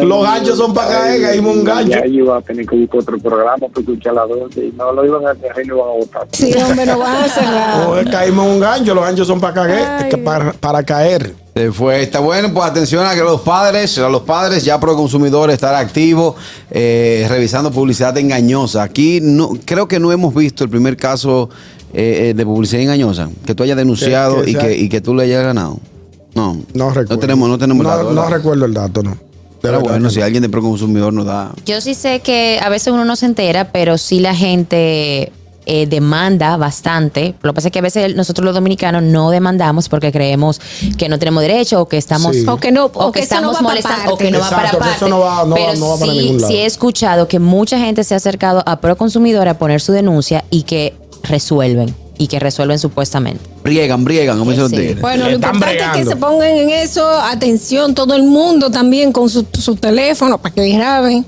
Los 0.00 0.22
ganchos 0.22 0.58
son 0.58 0.74
para 0.74 0.88
caer, 0.88 1.22
caímos 1.22 1.56
un 1.56 1.64
gancho. 1.64 1.90
Ya 1.90 2.06
iba 2.06 2.38
a 2.38 2.40
tener 2.42 2.66
que 2.66 2.76
buscar 2.76 3.00
otro 3.00 3.18
programa 3.18 3.68
para 3.68 3.80
escuchar 3.80 4.14
las 4.14 4.28
y 4.56 4.72
no 4.76 4.92
lo 4.92 5.04
iban 5.04 5.26
a 5.26 5.34
dejar 5.34 5.64
y 5.64 5.66
lo 5.66 5.76
iban 5.76 5.88
a 5.88 5.92
votar. 5.92 6.28
Sí, 6.32 6.54
hombre, 6.54 6.86
no 6.86 6.98
van 6.98 7.16
a 7.16 7.28
cerrar. 7.28 8.10
Caímos 8.10 8.46
en 8.46 8.52
un 8.52 8.60
gancho, 8.60 8.94
los 8.94 9.04
ganchos 9.04 9.26
son 9.26 9.40
para 9.40 9.54
caer. 9.54 10.08
Que 10.08 10.18
para, 10.18 10.52
para 10.52 10.82
caer. 10.82 11.34
Se 11.56 11.72
fue. 11.72 12.02
Está 12.02 12.20
bueno, 12.20 12.52
pues 12.52 12.66
atención 12.66 13.06
a 13.06 13.14
que 13.14 13.22
los 13.22 13.40
padres, 13.40 13.96
a 13.96 14.10
los 14.10 14.22
padres 14.22 14.62
ya 14.62 14.78
pro 14.78 14.94
consumidor 14.94 15.50
estar 15.50 15.74
activo, 15.74 16.36
eh, 16.70 17.24
revisando 17.30 17.70
publicidad 17.70 18.14
engañosa. 18.18 18.82
Aquí 18.82 19.20
no, 19.22 19.52
creo 19.64 19.88
que 19.88 19.98
no 19.98 20.12
hemos 20.12 20.34
visto 20.34 20.64
el 20.64 20.68
primer 20.68 20.98
caso 20.98 21.48
eh, 21.98 22.28
eh, 22.30 22.34
de 22.34 22.44
publicidad 22.44 22.82
engañosa 22.82 23.30
que 23.46 23.54
tú 23.54 23.62
hayas 23.62 23.76
denunciado 23.76 24.42
Que- 24.42 24.44
que 24.44 24.50
y, 24.50 24.54
que, 24.54 24.76
y 24.84 24.88
que 24.90 25.00
tú 25.00 25.14
le 25.14 25.22
hayas 25.24 25.42
ganado. 25.44 25.78
No, 26.34 26.58
No 26.74 26.88
recuerdo. 26.90 27.14
No 27.14 27.18
tenemos, 27.18 27.48
no 27.48 27.56
tenemos 27.58 27.82
no, 27.84 27.88
datos, 27.88 28.14
no 28.14 28.28
recuerdo 28.28 28.64
el 28.66 28.74
dato, 28.74 29.02
no. 29.02 29.16
Pero 29.62 29.80
bueno, 29.80 30.10
si 30.10 30.18
no. 30.18 30.26
alguien 30.26 30.42
de 30.42 30.48
pro 30.50 30.60
consumidor 30.60 31.12
nos 31.12 31.24
da. 31.24 31.52
Yo 31.64 31.80
sí 31.80 31.94
sé 31.94 32.20
que 32.20 32.60
a 32.62 32.68
veces 32.68 32.92
uno 32.92 33.04
no 33.06 33.16
se 33.16 33.24
entera, 33.26 33.72
pero 33.72 33.96
sí 33.98 34.20
la 34.20 34.34
gente 34.34 35.32
eh, 35.68 35.86
demanda 35.86 36.56
bastante. 36.58 37.34
Lo 37.42 37.50
que 37.50 37.54
pasa 37.56 37.68
es 37.68 37.72
que 37.72 37.78
a 37.80 37.82
veces 37.82 38.14
nosotros 38.14 38.44
los 38.44 38.54
dominicanos 38.54 39.02
no 39.02 39.30
demandamos 39.30 39.88
porque 39.88 40.12
creemos 40.12 40.60
que 40.98 41.08
no 41.08 41.18
tenemos 41.18 41.42
derecho 41.42 41.80
o 41.80 41.88
que 41.88 41.96
estamos 41.96 42.36
Sí. 42.36 42.44
O 42.46 42.58
que 42.58 42.70
no- 42.70 42.84
o 42.84 43.06
o 43.06 43.12
que 43.12 43.20
no 43.20 43.24
estamos 43.24 43.54
va 43.56 43.58
pa' 43.58 43.62
molestando 43.64 44.14
o 44.14 44.18
que 44.18 44.30
no 44.30 44.38
va 44.38 44.44
Exacto, 44.46 44.56
para 44.62 44.70
que 44.70 44.76
parte. 44.76 44.96
eso 44.96 45.08
no 45.08 45.18
va- 45.20 45.42
no 45.44 45.50
va- 45.50 45.56
pero 45.56 45.74
no 45.78 45.88
va 45.88 45.98
para 45.98 46.12
sí, 46.12 46.18
ningún 46.18 46.36
lado. 46.42 46.48
sí 46.52 46.56
he 46.58 46.66
escuchado 46.66 47.26
que 47.26 47.38
mucha 47.40 47.78
gente 47.80 48.04
se 48.04 48.14
ha 48.14 48.18
acercado 48.18 48.62
a 48.66 48.80
Pro 48.80 48.96
Consumidor 48.96 49.48
a 49.48 49.58
poner 49.58 49.80
su 49.80 49.90
denuncia 49.92 50.44
y 50.50 50.62
que 50.62 50.94
resuelven 51.28 51.94
y 52.18 52.28
que 52.28 52.38
resuelven 52.40 52.78
supuestamente. 52.78 53.44
Briegan, 53.62 54.04
briegan, 54.04 54.38
como 54.38 54.50
dicen 54.52 54.62
los 54.64 54.70
Sí. 54.72 54.94
Bueno, 55.00 55.24
lo 55.28 55.34
están 55.36 55.54
importante 55.54 56.00
es 56.00 56.04
que 56.04 56.10
se 56.10 56.16
pongan 56.16 56.48
en 56.48 56.70
eso, 56.70 57.06
atención, 57.08 57.94
todo 57.94 58.14
el 58.14 58.22
mundo 58.22 58.70
también 58.70 59.12
con 59.12 59.28
su, 59.28 59.44
su 59.52 59.76
teléfono 59.76 60.38
para 60.38 60.54
que 60.54 60.68
graben. 60.70 61.26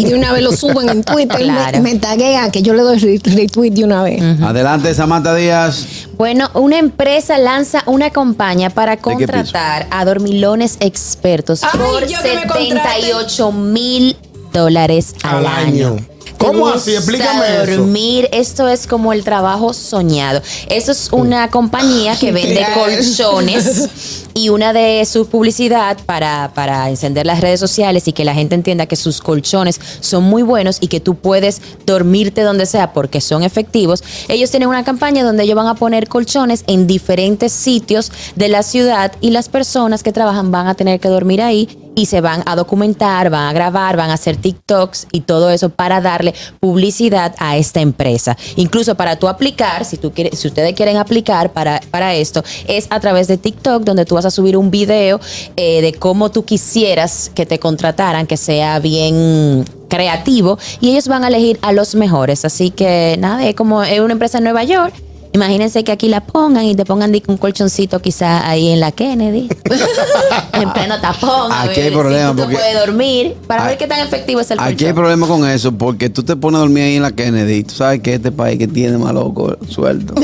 y 0.00 0.04
de 0.04 0.14
una 0.14 0.32
vez 0.32 0.42
lo 0.42 0.52
suben 0.52 0.88
en 0.88 1.02
Twitter, 1.02 1.38
Claro. 1.42 1.80
me, 1.82 1.92
me 1.94 1.98
taguean 1.98 2.52
que 2.52 2.62
yo 2.62 2.72
le 2.72 2.82
doy 2.82 2.98
re- 2.98 3.20
retweet 3.24 3.70
de 3.72 3.82
una 3.84 4.02
vez. 4.04 4.22
Adelante, 4.42 4.94
Samantha 4.94 5.34
Díaz. 5.34 5.86
Bueno, 6.16 6.48
una 6.54 6.78
empresa 6.78 7.36
lanza 7.38 7.82
una 7.86 8.10
campaña 8.10 8.70
para 8.70 8.96
contratar 8.96 9.88
a 9.90 10.04
dormilones 10.04 10.76
expertos 10.80 11.62
Ay, 11.64 11.70
por 11.78 12.06
yo 12.06 12.16
que 12.22 12.28
me 12.34 12.46
contraten. 12.46 12.78
78 12.78 13.52
mil 13.52 14.16
dólares 14.52 15.14
al, 15.24 15.38
Al 15.38 15.46
año. 15.46 15.96
¿Cómo 16.38 16.70
¿Te 16.70 16.78
así? 16.78 16.94
Explícame 16.94 17.62
eso. 17.62 17.76
dormir, 17.76 18.28
esto 18.32 18.68
es 18.68 18.86
como 18.86 19.12
el 19.12 19.24
trabajo 19.24 19.72
soñado. 19.74 20.40
Eso 20.68 20.92
es 20.92 21.08
una 21.12 21.50
compañía 21.50 22.16
que 22.16 22.32
vende 22.32 22.64
colchones 22.74 23.88
y 24.34 24.48
una 24.48 24.72
de 24.72 25.04
sus 25.04 25.28
publicidad 25.28 25.98
para, 26.06 26.52
para 26.54 26.88
encender 26.88 27.26
las 27.26 27.40
redes 27.40 27.60
sociales 27.60 28.08
y 28.08 28.12
que 28.12 28.24
la 28.24 28.34
gente 28.34 28.54
entienda 28.54 28.86
que 28.86 28.96
sus 28.96 29.20
colchones 29.20 29.80
son 30.00 30.24
muy 30.24 30.42
buenos 30.42 30.78
y 30.80 30.88
que 30.88 31.00
tú 31.00 31.14
puedes 31.14 31.60
dormirte 31.86 32.42
donde 32.42 32.66
sea 32.66 32.92
porque 32.92 33.20
son 33.20 33.42
efectivos. 33.42 34.02
Ellos 34.28 34.50
tienen 34.50 34.68
una 34.68 34.84
campaña 34.84 35.24
donde 35.24 35.44
ellos 35.44 35.56
van 35.56 35.68
a 35.68 35.74
poner 35.74 36.08
colchones 36.08 36.64
en 36.66 36.86
diferentes 36.86 37.52
sitios 37.52 38.10
de 38.36 38.48
la 38.48 38.62
ciudad 38.62 39.12
y 39.20 39.30
las 39.30 39.48
personas 39.48 40.02
que 40.02 40.12
trabajan 40.12 40.50
van 40.50 40.68
a 40.68 40.74
tener 40.74 41.00
que 41.00 41.08
dormir 41.08 41.42
ahí 41.42 41.68
y 41.98 42.06
se 42.06 42.20
van 42.20 42.44
a 42.46 42.54
documentar, 42.54 43.28
van 43.28 43.48
a 43.48 43.52
grabar, 43.52 43.96
van 43.96 44.10
a 44.10 44.14
hacer 44.14 44.36
TikToks 44.36 45.08
y 45.10 45.22
todo 45.22 45.50
eso 45.50 45.70
para 45.70 46.00
darle 46.00 46.32
publicidad 46.60 47.34
a 47.38 47.56
esta 47.56 47.80
empresa. 47.80 48.36
Incluso 48.54 48.94
para 48.94 49.16
tú 49.16 49.26
aplicar, 49.26 49.84
si 49.84 49.96
tú 49.96 50.12
quieres, 50.12 50.38
si 50.38 50.46
ustedes 50.46 50.74
quieren 50.74 50.96
aplicar 50.96 51.52
para, 51.52 51.80
para 51.90 52.14
esto, 52.14 52.44
es 52.68 52.86
a 52.90 53.00
través 53.00 53.26
de 53.26 53.36
TikTok 53.36 53.82
donde 53.82 54.04
tú 54.04 54.14
vas 54.14 54.24
a 54.24 54.27
subir 54.30 54.56
un 54.56 54.70
video 54.70 55.20
eh, 55.56 55.80
de 55.82 55.92
cómo 55.94 56.30
tú 56.30 56.44
quisieras 56.44 57.30
que 57.34 57.46
te 57.46 57.58
contrataran, 57.58 58.26
que 58.26 58.36
sea 58.36 58.78
bien 58.78 59.64
creativo 59.88 60.58
y 60.80 60.90
ellos 60.90 61.08
van 61.08 61.24
a 61.24 61.28
elegir 61.28 61.58
a 61.62 61.72
los 61.72 61.94
mejores. 61.94 62.44
Así 62.44 62.70
que 62.70 63.16
nada, 63.18 63.46
es 63.46 63.54
como 63.54 63.82
es 63.82 64.00
una 64.00 64.12
empresa 64.12 64.38
en 64.38 64.44
Nueva 64.44 64.64
York. 64.64 64.94
Imagínense 65.32 65.84
que 65.84 65.92
aquí 65.92 66.08
la 66.08 66.24
pongan 66.24 66.64
y 66.64 66.74
te 66.74 66.86
pongan 66.86 67.12
un 67.26 67.36
colchoncito 67.36 68.00
quizá 68.00 68.48
ahí 68.48 68.68
en 68.70 68.80
la 68.80 68.92
Kennedy. 68.92 69.48
en 70.54 70.72
pleno 70.72 70.98
tapón. 71.00 71.52
a 71.52 71.62
Aquí 71.62 71.80
hay 71.80 71.90
problema 71.90 72.30
Si 72.30 72.36
tú 72.36 72.36
te 72.36 72.42
porque- 72.44 72.56
puedes 72.56 72.86
dormir 72.86 73.36
para 73.46 73.66
ver 73.66 73.76
qué 73.76 73.86
tan 73.86 74.00
efectivo 74.00 74.40
es 74.40 74.50
el 74.50 74.58
Aquí 74.58 74.86
hay 74.86 74.94
problema 74.94 75.26
con 75.26 75.46
eso, 75.46 75.70
porque 75.72 76.08
tú 76.08 76.22
te 76.22 76.34
pones 76.34 76.56
a 76.56 76.60
dormir 76.60 76.84
ahí 76.84 76.96
en 76.96 77.02
la 77.02 77.12
Kennedy. 77.12 77.62
Tú 77.64 77.74
sabes 77.74 78.00
que 78.00 78.14
este 78.14 78.32
país 78.32 78.58
que 78.58 78.66
tiene 78.68 78.96
más 78.96 79.12
loco 79.12 79.56
suelto. 79.68 80.14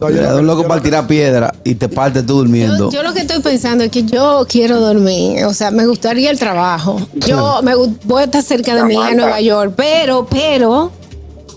No, 0.00 0.10
yo 0.10 0.16
Le 0.16 0.22
lo 0.22 0.26
da 0.28 0.34
que- 0.34 0.40
un 0.40 0.46
loco 0.46 0.62
yo 0.62 0.68
para 0.68 0.82
tirar 0.82 1.06
piedra 1.06 1.54
y 1.64 1.74
te 1.74 1.88
parte 1.88 2.22
tú 2.22 2.34
durmiendo. 2.38 2.90
Yo, 2.90 2.98
yo 2.98 3.02
lo 3.02 3.14
que 3.14 3.20
estoy 3.20 3.40
pensando 3.40 3.82
es 3.84 3.90
que 3.90 4.02
yo 4.04 4.44
quiero 4.48 4.78
dormir, 4.80 5.44
o 5.46 5.54
sea, 5.54 5.70
me 5.70 5.86
gustaría 5.86 6.30
el 6.30 6.38
trabajo. 6.38 7.00
Yo 7.14 7.60
me 7.62 7.74
voy 7.74 8.20
a 8.20 8.24
estar 8.24 8.42
cerca 8.42 8.74
de 8.74 8.84
mi 8.84 8.94
hija 8.94 9.10
en 9.12 9.16
Nueva 9.16 9.40
York, 9.40 9.72
pero, 9.74 10.26
pero, 10.26 10.90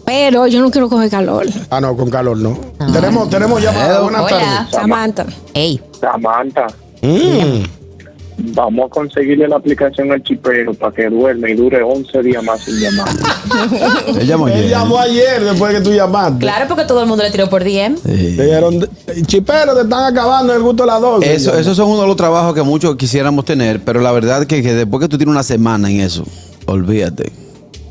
pero 0.06 0.48
yo 0.48 0.62
no 0.62 0.72
quiero 0.72 0.88
coger 0.90 1.10
calor. 1.10 1.48
Ah, 1.70 1.82
no, 1.82 1.96
con 1.98 2.10
calor 2.10 2.38
no. 2.38 2.58
Tenemos, 2.94 3.30
tenemos 3.30 3.62
llamada. 3.62 4.00
Buenas 4.02 4.22
Hola. 4.22 4.30
tardes. 4.40 4.72
Samantha. 4.72 5.26
Ey, 5.54 5.82
Samantha, 6.00 6.68
Mm. 7.02 7.64
Vamos 8.42 8.88
a 8.88 8.90
conseguirle 8.90 9.48
la 9.48 9.58
aplicación 9.58 10.12
al 10.12 10.24
chipero 10.24 10.74
para 10.74 10.94
que 10.94 11.10
duerme 11.10 11.52
y 11.52 11.56
dure 11.56 11.82
11 11.82 12.22
días 12.24 12.44
más 12.44 12.62
sin 12.62 12.80
llamar. 12.80 13.08
Él 14.20 14.28
llamó 14.28 14.48
Él 14.48 14.54
ayer. 14.54 14.70
llamó 14.70 15.00
ayer 15.00 15.44
después 15.44 15.74
que 15.76 15.82
tú 15.82 15.92
llamaste. 15.94 16.40
claro, 16.40 16.66
porque 16.68 16.86
todo 16.86 17.02
el 17.02 17.08
mundo 17.08 17.24
le 17.24 17.32
tiró 17.32 17.50
por 17.50 17.64
DM. 17.64 17.98
Sí. 17.98 18.36
Le 18.36 18.46
dijeron, 18.46 18.88
chipero, 19.26 19.76
te 19.76 19.82
están 19.82 20.04
acabando 20.12 20.54
el 20.54 20.62
gusto 20.62 20.84
de 20.84 20.88
las 20.88 21.02
12. 21.02 21.34
Eso, 21.34 21.58
esos 21.58 21.76
son 21.78 21.90
uno 21.90 22.02
de 22.02 22.08
los 22.08 22.16
trabajos 22.18 22.54
que 22.54 22.64
muchos 22.64 22.96
quisiéramos 22.96 23.46
tener, 23.46 23.82
pero 23.84 24.02
la 24.02 24.12
verdad 24.12 24.46
que, 24.46 24.62
que 24.62 24.74
después 24.74 25.02
que 25.02 25.08
tú 25.08 25.18
tienes 25.18 25.32
una 25.32 25.44
semana 25.44 25.90
en 25.90 26.02
eso, 26.02 26.24
olvídate. 26.66 27.32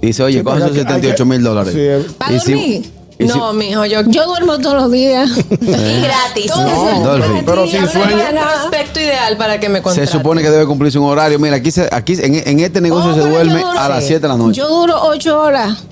Dice, 0.01 0.23
oye, 0.23 0.39
Sí, 0.39 0.45
coge 0.45 0.59
esos 0.59 0.69
hay 0.71 0.75
que- 0.77 0.83
78 0.83 1.27
mil 1.27 1.43
dólares. 1.43 1.75
Sí, 1.75 2.13
¿Para 2.19 2.33
Y 2.35 2.41
si- 2.41 2.91
si- 3.19 3.27
No, 3.39 3.53
mijo, 3.53 3.85
yo. 3.87 4.03
Yo 4.07 4.27
duermo 4.27 4.59
todos 4.59 4.75
los 4.77 4.93
días. 4.93 5.31
Y 5.61 5.67
gratis. 5.67 6.51
No, 6.55 7.01
Dolphy. 7.03 7.43
pero 7.45 7.67
sin 7.67 7.89
sueño. 7.89 8.17
del 8.17 8.37
prospecto 8.37 9.01
ideal 9.01 9.37
para 9.37 9.59
que 9.59 9.69
me 9.69 9.79
Se 9.79 9.83
contraten. 9.83 10.13
supone 10.13 10.43
que 10.43 10.51
debe 10.51 10.67
cumplirse 10.67 10.99
un 10.99 11.07
horario. 11.07 11.39
Mira, 11.39 11.57
aquí, 11.57 11.71
se- 11.71 11.89
aquí 11.91 12.15
en, 12.21 12.37
en 12.47 12.61
este 12.61 12.81
negocio 12.81 13.11
Oh, 13.11 13.15
se 13.15 13.21
duerme 13.21 13.61
duro- 13.61 13.79
a 13.79 13.89
las 13.89 14.05
7 14.05 14.21
de 14.23 14.29
la 14.29 14.37
noche. 14.37 14.59
Yo 14.59 14.69
duro 14.69 14.95
ocho 15.03 15.41
horas. 15.41 15.85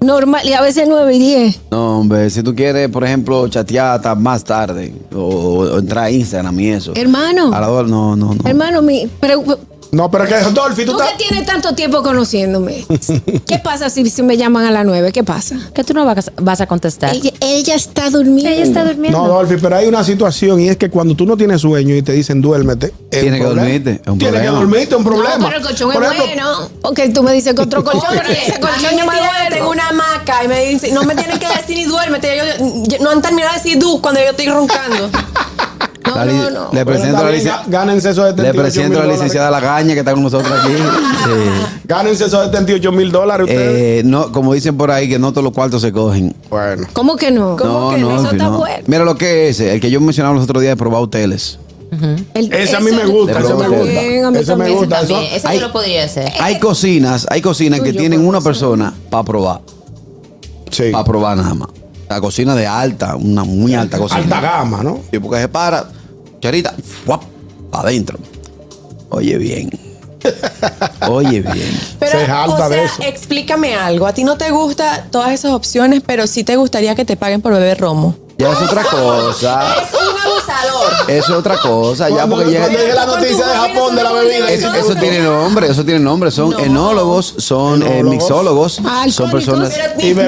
Normal, 0.00 0.42
y 0.44 0.52
a 0.52 0.60
veces 0.60 0.84
nueve 0.86 1.14
y 1.14 1.18
diez. 1.18 1.60
No, 1.70 2.00
hombre, 2.00 2.28
si 2.28 2.42
tú 2.42 2.54
quieres, 2.54 2.90
por 2.90 3.04
ejemplo, 3.04 3.48
chatear 3.48 3.96
hasta 3.96 4.14
más 4.14 4.44
tarde 4.44 4.92
o, 5.14 5.18
o 5.20 5.78
entrar 5.78 6.04
a 6.04 6.10
Instagram 6.10 6.60
y 6.60 6.68
eso. 6.72 6.92
Hermano. 6.94 7.54
A 7.54 7.60
la 7.60 7.70
hora, 7.70 7.88
no, 7.88 8.14
no, 8.14 8.34
no. 8.34 8.40
Hermano, 8.46 8.82
mi, 8.82 9.08
pero, 9.18 9.42
No, 9.94 10.10
pero 10.10 10.26
que 10.26 10.34
Dolphy, 10.52 10.84
tú 10.84 10.92
tú 10.92 11.00
estás. 11.00 11.16
que 11.16 11.24
tienes 11.28 11.46
tanto 11.46 11.74
tiempo 11.74 12.02
conociéndome, 12.02 12.84
¿qué 13.46 13.58
pasa 13.58 13.88
si, 13.90 14.08
si 14.10 14.22
me 14.22 14.36
llaman 14.36 14.64
a 14.66 14.70
las 14.70 14.84
nueve? 14.84 15.12
¿Qué 15.12 15.22
pasa? 15.24 15.56
Que 15.74 15.84
tú 15.84 15.94
no 15.94 16.04
vas, 16.04 16.28
a- 16.28 16.32
vas 16.42 16.60
a 16.60 16.66
contestar. 16.66 17.14
Ella, 17.14 17.30
ella 17.40 17.74
está 17.74 18.10
durmiendo. 18.10 18.48
Ella 18.50 18.62
está 18.62 18.84
durmiendo. 18.84 19.18
No, 19.18 19.28
Dolphy, 19.28 19.56
pero 19.60 19.76
hay 19.76 19.86
una 19.86 20.02
situación 20.04 20.60
y 20.60 20.68
es 20.68 20.76
que 20.76 20.90
cuando 20.90 21.14
tú 21.14 21.24
no 21.26 21.36
tienes 21.36 21.60
sueño 21.60 21.94
y 21.94 22.02
te 22.02 22.12
dicen 22.12 22.40
duérmete, 22.40 22.86
es 23.10 23.20
Tienes 23.20 23.32
un 23.32 23.36
que 23.38 23.42
problema. 23.44 23.62
dormirte, 23.62 24.02
Tienes 24.18 24.40
que 24.42 24.46
dormirte, 24.48 24.94
es 24.94 24.98
un 24.98 25.04
problema. 25.04 25.36
No, 25.38 25.44
pero 25.46 25.56
el 25.58 25.62
colchón 25.64 25.92
Por 25.92 26.02
es 26.04 26.10
ejemplo, 26.12 26.26
bueno. 26.34 26.70
Porque 26.82 27.08
tú 27.10 27.22
me 27.22 27.32
dices 27.32 27.54
que 27.54 27.62
otro 27.62 27.84
colchón, 27.84 28.02
pero 28.10 28.28
ese 28.28 28.58
colchón 28.60 28.98
yo 28.98 29.06
me 29.06 29.12
Tengo 29.12 29.66
duermo. 29.66 29.70
una 29.70 29.88
hamaca 29.88 30.44
y 30.44 30.48
me 30.48 30.64
dice, 30.66 30.90
no 30.92 31.04
me 31.04 31.14
tienen 31.14 31.38
que 31.38 31.46
decir 31.46 31.76
ni 31.76 31.84
duérmete. 31.84 32.36
Yo- 32.36 32.84
yo- 32.88 32.98
no 33.04 33.10
han 33.10 33.22
terminado 33.22 33.52
de 33.54 33.58
decir 33.62 33.78
du 33.78 34.00
cuando 34.00 34.20
yo 34.20 34.30
estoy 34.30 34.48
roncando. 34.48 35.08
No, 36.14 36.24
La 36.24 36.24
li- 36.32 36.38
no, 36.38 36.50
no. 36.50 36.68
Le 36.72 36.84
presento, 36.84 37.22
la, 37.30 37.62
gánense 37.66 38.10
esos 38.10 38.24
le 38.24 38.30
78 38.30 38.60
presento 38.62 38.84
a 38.84 38.88
mil 38.88 38.92
la 38.92 38.98
dólares. 39.02 39.18
licenciada 39.20 39.50
Lagaña 39.50 39.92
que 39.94 40.00
está 40.00 40.12
con 40.14 40.22
nosotros 40.22 40.52
aquí. 40.52 40.72
Sí. 41.24 41.30
Gánense 41.84 42.26
esos 42.26 42.44
78 42.46 42.92
mil 42.92 43.10
dólares 43.10 43.46
ustedes. 43.48 44.00
Eh, 44.00 44.02
no, 44.04 44.30
como 44.30 44.52
dicen 44.52 44.76
por 44.76 44.90
ahí, 44.90 45.08
que 45.08 45.18
no 45.18 45.30
todos 45.32 45.44
los 45.44 45.52
cuartos 45.54 45.80
se 45.82 45.90
cogen. 45.92 46.34
bueno. 46.50 46.86
¿Cómo 46.92 47.16
que 47.16 47.30
no? 47.30 47.56
¿Cómo 47.56 47.90
no, 47.90 47.96
que 47.96 48.00
no? 48.02 48.16
Eso 48.16 48.30
está 48.32 48.44
no. 48.44 48.58
bueno. 48.58 48.82
Mira 48.86 49.04
lo 49.04 49.16
que 49.16 49.48
es 49.48 49.58
ese, 49.60 49.74
el 49.74 49.80
que 49.80 49.90
yo 49.90 50.00
mencionaba 50.02 50.34
los 50.34 50.44
otros 50.44 50.60
días 50.62 50.72
de 50.72 50.76
probar 50.76 51.00
hoteles. 51.02 51.58
El- 52.34 52.52
Ese 52.52 52.74
a 52.76 52.80
mí 52.80 52.88
eso- 52.90 52.96
me 52.96 53.06
gusta, 53.06 53.38
ese 53.38 53.54
me 53.54 53.68
gusta. 53.68 53.68
También, 53.94 54.24
a 54.24 54.30
mí 54.32 54.38
Ese 54.38 54.56
me 54.56 54.70
gusta. 54.70 55.00
Eso, 55.02 55.52
yo 55.52 55.60
lo 55.60 55.72
podría 55.72 56.04
hacer. 56.04 56.32
Hay 56.40 56.58
cocinas, 56.58 57.26
hay 57.30 57.40
cocinas 57.40 57.80
que 57.80 57.92
tienen 57.92 58.18
puedo 58.18 58.30
una 58.30 58.40
persona 58.40 58.92
para 59.10 59.22
probar. 59.24 59.60
sí. 60.70 60.90
Para 60.90 61.04
probar 61.04 61.36
nada 61.36 61.54
más. 61.54 61.68
La 62.10 62.20
cocina 62.20 62.54
de 62.54 62.66
alta, 62.66 63.16
una 63.16 63.44
muy 63.44 63.74
alta 63.74 63.96
cocina. 63.98 64.20
Alta 64.22 64.40
gama, 64.40 64.82
¿no? 64.82 65.00
Y 65.10 65.18
porque 65.18 65.40
se 65.40 65.48
para, 65.48 65.84
charita, 66.44 66.74
para 67.70 67.88
adentro. 67.88 68.18
Oye 69.08 69.38
bien. 69.38 69.70
Oye 71.08 71.40
bien. 71.40 71.80
Pero, 71.98 72.18
Se 72.18 72.26
jalta 72.26 72.66
o 72.66 72.68
de 72.68 72.74
sea, 72.76 72.84
eso. 72.84 73.02
explícame 73.02 73.74
algo. 73.74 74.06
A 74.06 74.12
ti 74.12 74.24
no 74.24 74.36
te 74.36 74.50
gustan 74.50 75.10
todas 75.10 75.32
esas 75.32 75.52
opciones, 75.52 76.02
pero 76.04 76.26
sí 76.26 76.44
te 76.44 76.56
gustaría 76.56 76.94
que 76.94 77.06
te 77.06 77.16
paguen 77.16 77.40
por 77.40 77.52
beber 77.54 77.78
romo. 77.78 78.14
Ya 78.36 78.52
es 78.52 78.58
otra 78.60 78.82
cosa. 78.90 79.74
Es 79.76 79.88
un 79.92 80.18
abusador. 80.20 80.32
Eso 80.32 80.33
es 81.08 81.28
otra 81.30 81.56
cosa. 81.58 82.08
Ya 82.08 82.26
porque 82.26 82.52
ya. 82.52 82.60
cuando 82.60 82.78
llegue 82.78 82.94
la 82.94 83.06
noticia 83.06 83.46
de 83.46 83.54
Japón 83.56 83.96
de 83.96 84.02
la 84.02 84.12
bebida. 84.12 84.50
Eso, 84.50 84.72
eso 84.74 84.94
tiene 84.96 85.20
nombre, 85.20 85.68
eso 85.68 85.84
tiene 85.84 86.00
nombre. 86.00 86.30
Son 86.30 86.50
No. 86.50 86.58
enólogos, 86.58 87.34
son 87.38 87.82
eh, 87.82 87.98
Enólogos. 87.98 88.10
mixólogos, 88.10 88.80
son 89.10 89.30
personas. 89.30 89.72
Y 89.98 90.14
ni 90.14 90.20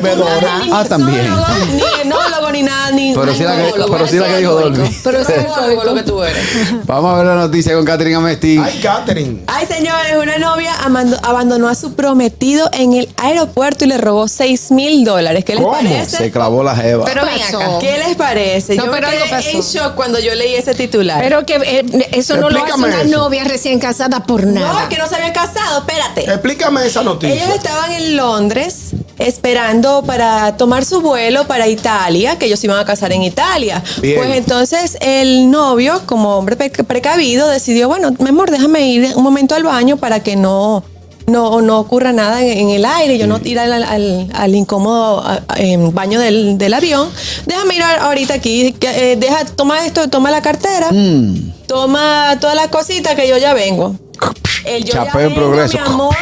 Ah, 0.72 0.84
también. 0.88 1.28
Ni 1.74 2.00
enólogo, 2.02 2.50
ni 2.52 2.62
nada, 2.62 2.90
ni 2.92 3.14
Pero 3.14 3.34
sí 3.34 3.42
la 3.42 3.56
que- 3.56 3.62
alcohólogo. 3.62 3.92
pero 3.92 4.06
sí 4.08 4.16
la 4.18 4.26
que 4.28 4.36
dijo 4.38 4.52
Dolby. 4.54 4.96
Pero 5.04 5.18
ese 5.20 5.32
es 5.36 5.38
alcohólico 5.46 5.84
lo 5.84 5.94
que 5.94 6.02
tú 6.02 6.22
eres. 6.22 6.42
Vamos 6.86 7.12
a 7.14 7.16
ver 7.18 7.26
la 7.26 7.34
noticia 7.36 7.74
con 7.74 7.84
Catherine 7.84 8.16
Amesti. 8.16 8.58
Ay, 8.62 8.80
Catherine. 8.82 9.42
Ay, 9.46 9.66
señores, 9.66 10.16
una 10.20 10.38
novia 10.38 10.72
amando- 10.84 11.18
abandonó 11.22 11.68
a 11.68 11.74
su 11.74 11.94
prometido 11.94 12.68
en 12.72 12.92
el 12.94 13.08
aeropuerto 13.16 13.84
y 13.84 13.88
le 13.88 13.98
robó 13.98 14.28
6 14.28 14.70
mil 14.70 15.04
dólares. 15.04 15.44
¿Qué 15.44 15.54
les 15.54 15.62
¿Cómo? 15.62 15.74
parece? 15.76 16.16
Se 16.16 16.30
clavó 16.30 16.62
la 16.62 16.76
jeva. 16.76 17.04
Pero 17.04 17.24
ven 17.24 17.42
acá. 17.42 17.78
¿Qué 17.80 17.98
les 18.06 18.16
parece? 18.16 18.76
No, 18.76 18.86
yo 18.86 18.90
pero 18.92 19.08
algo 19.08 19.20
quedé 19.24 19.30
pasó. 19.30 19.48
en 19.48 19.60
shock 19.62 19.94
cuando 19.94 20.18
yo 20.18 20.34
leí 20.34 20.45
ese 20.54 20.74
titular. 20.74 21.20
Pero 21.22 21.44
que 21.44 21.56
eh, 21.56 22.08
eso 22.12 22.36
no 22.36 22.50
lo 22.50 22.62
hace 22.62 22.74
una 22.74 23.02
eso. 23.02 23.16
novia 23.18 23.44
recién 23.44 23.78
casada 23.78 24.20
por 24.24 24.44
no, 24.46 24.60
nada. 24.60 24.82
es 24.84 24.88
que 24.88 24.98
no 24.98 25.06
se 25.08 25.16
habían 25.16 25.32
casado, 25.32 25.80
espérate. 25.80 26.22
Explícame 26.24 26.86
esa 26.86 27.02
noticia. 27.02 27.34
Ellos 27.34 27.54
estaban 27.56 27.92
en 27.92 28.16
Londres 28.16 28.92
esperando 29.18 30.02
para 30.06 30.56
tomar 30.56 30.84
su 30.84 31.00
vuelo 31.00 31.46
para 31.46 31.66
Italia, 31.68 32.38
que 32.38 32.46
ellos 32.46 32.60
se 32.60 32.66
iban 32.66 32.78
a 32.78 32.84
casar 32.84 33.12
en 33.12 33.22
Italia. 33.22 33.82
Bien. 34.00 34.16
Pues 34.16 34.36
entonces 34.36 34.96
el 35.00 35.50
novio, 35.50 36.02
como 36.06 36.36
hombre 36.36 36.56
pre- 36.56 36.70
precavido, 36.70 37.48
decidió, 37.48 37.88
bueno, 37.88 38.12
mi 38.18 38.28
amor, 38.28 38.50
déjame 38.50 38.86
ir 38.88 39.12
un 39.16 39.22
momento 39.24 39.54
al 39.54 39.62
baño 39.64 39.96
para 39.96 40.20
que 40.20 40.36
no, 40.36 40.84
no, 41.26 41.60
no 41.60 41.78
ocurra 41.80 42.12
nada 42.12 42.42
en, 42.42 42.58
en 42.58 42.70
el 42.70 42.84
aire, 42.84 43.18
yo 43.18 43.26
no 43.26 43.40
ir 43.42 43.58
al, 43.58 43.72
al- 43.82 44.28
al 44.32 44.54
incómodo 44.54 45.20
a- 45.22 45.34
a- 45.48 45.56
baño 45.92 46.20
del, 46.20 46.56
del 46.58 46.72
avión. 46.74 47.08
Déjame 47.46 47.74
ir 47.76 47.82
ahorita 47.82 48.34
aquí, 48.34 48.72
que, 48.72 49.12
eh, 49.12 49.16
deja, 49.16 49.44
toma 49.44 49.84
esto, 49.86 50.08
toma 50.08 50.30
la 50.30 50.42
cartera, 50.42 50.88
Mm. 50.92 51.52
toma 51.66 52.36
todas 52.40 52.54
las 52.56 52.68
cositas 52.68 53.14
que 53.14 53.28
yo 53.28 53.36
ya 53.38 53.54
vengo. 53.54 53.94
El 54.64 54.84
yo 54.84 54.92
Chapeo 54.94 55.12
ya 55.14 55.20
en 55.22 55.28
vengo, 55.34 55.40
progreso. 55.46 55.78
mi 55.78 55.84
amor, 55.86 56.16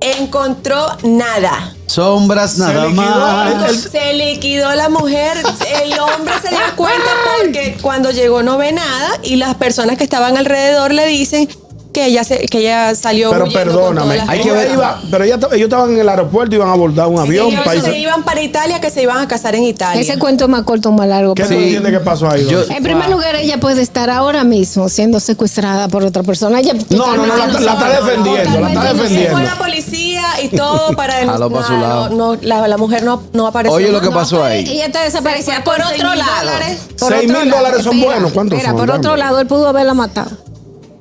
encontró 0.00 0.86
nada. 1.04 1.74
Sombras 1.86 2.56
nada 2.58 2.88
más. 2.88 3.76
Se 3.90 4.14
liquidó 4.14 4.74
la 4.74 4.88
mujer, 4.88 5.36
el 5.82 5.98
hombre 5.98 6.34
se 6.42 6.48
dio 6.48 6.58
cuenta 6.76 7.10
porque 7.42 7.76
cuando 7.82 8.10
llegó 8.10 8.42
no 8.42 8.56
ve 8.56 8.72
nada 8.72 9.10
y 9.22 9.36
las 9.36 9.54
personas 9.56 9.98
que 9.98 10.04
estaban 10.04 10.36
alrededor 10.38 10.92
le 10.92 11.06
dicen, 11.06 11.48
que 11.92 12.06
ella 12.06 12.24
se, 12.24 12.38
que 12.46 12.58
ella 12.60 12.94
salió 12.94 13.30
Pero 13.30 13.48
perdóname, 13.50 14.18
hay 14.26 14.40
que 14.40 14.50
ver- 14.50 14.72
iba- 14.72 15.00
pero 15.10 15.24
ella- 15.24 15.38
ellos 15.52 15.64
estaban 15.66 15.92
en 15.92 15.98
el 16.00 16.08
aeropuerto, 16.08 16.54
iban 16.54 16.68
a 16.68 16.72
abordar 16.72 17.06
un 17.08 17.18
avión. 17.18 17.48
Ellos 17.48 17.60
para 17.64 17.80
se 17.80 17.98
iban 17.98 18.22
para 18.24 18.40
Italia, 18.42 18.80
que 18.80 18.90
se 18.90 19.02
iban 19.02 19.18
a 19.18 19.28
casar 19.28 19.54
en 19.54 19.64
Italia. 19.64 20.00
Ese 20.00 20.18
cuento 20.18 20.44
es 20.44 20.50
más 20.50 20.62
corto 20.62 20.88
o 20.88 20.92
más 20.92 21.06
largo. 21.08 21.34
¿Qué 21.34 21.44
tú 21.44 21.52
entiendes 21.54 21.92
que 21.92 22.00
pasó 22.00 22.30
ahí? 22.30 22.46
Yo-? 22.48 22.62
En 22.68 22.82
primer 22.82 23.08
lugar, 23.10 23.36
ella 23.36 23.58
puede 23.60 23.82
estar 23.82 24.08
ahora 24.10 24.42
mismo 24.44 24.88
siendo 24.88 25.20
secuestrada 25.20 25.88
por 25.88 26.02
otra 26.04 26.22
persona. 26.22 26.60
Ella 26.60 26.74
No, 26.90 27.16
no, 27.16 27.26
no, 27.26 27.36
la, 27.36 27.46
la 27.46 27.72
está 27.72 27.88
defendiendo, 28.00 28.60
la 28.60 28.68
está 28.68 28.92
defendiendo. 28.94 29.36
fue 29.36 29.42
la 29.44 29.54
policía 29.58 30.22
y 30.42 30.48
todo 30.48 30.96
para 30.96 31.20
su 31.22 31.26
no, 31.72 31.80
lado. 31.80 32.08
no, 32.10 32.38
la, 32.40 32.68
la 32.68 32.76
mujer 32.78 33.02
no, 33.02 33.22
no 33.32 33.46
apareció. 33.46 33.76
Oye 33.76 33.92
lo 33.92 34.00
que 34.00 34.06
No, 34.08 34.14
pasó 34.14 34.42
ahí. 34.42 34.64
Ella 34.68 34.86
está 34.86 35.02
desaparecida. 35.02 35.62
Por 35.62 35.74
otro 35.80 36.14
lado. 36.14 36.50
Seis 36.96 37.30
mil 37.30 37.50
dólares 37.50 37.82
son 37.82 38.00
buenos. 38.00 38.32
¿Cuántos 38.32 38.62
son? 38.62 38.76
por 38.76 38.90
otro 38.90 39.16
lado, 39.16 39.40
él 39.40 39.46
pudo 39.46 39.68
haberla 39.68 39.94
matado. 39.94 40.30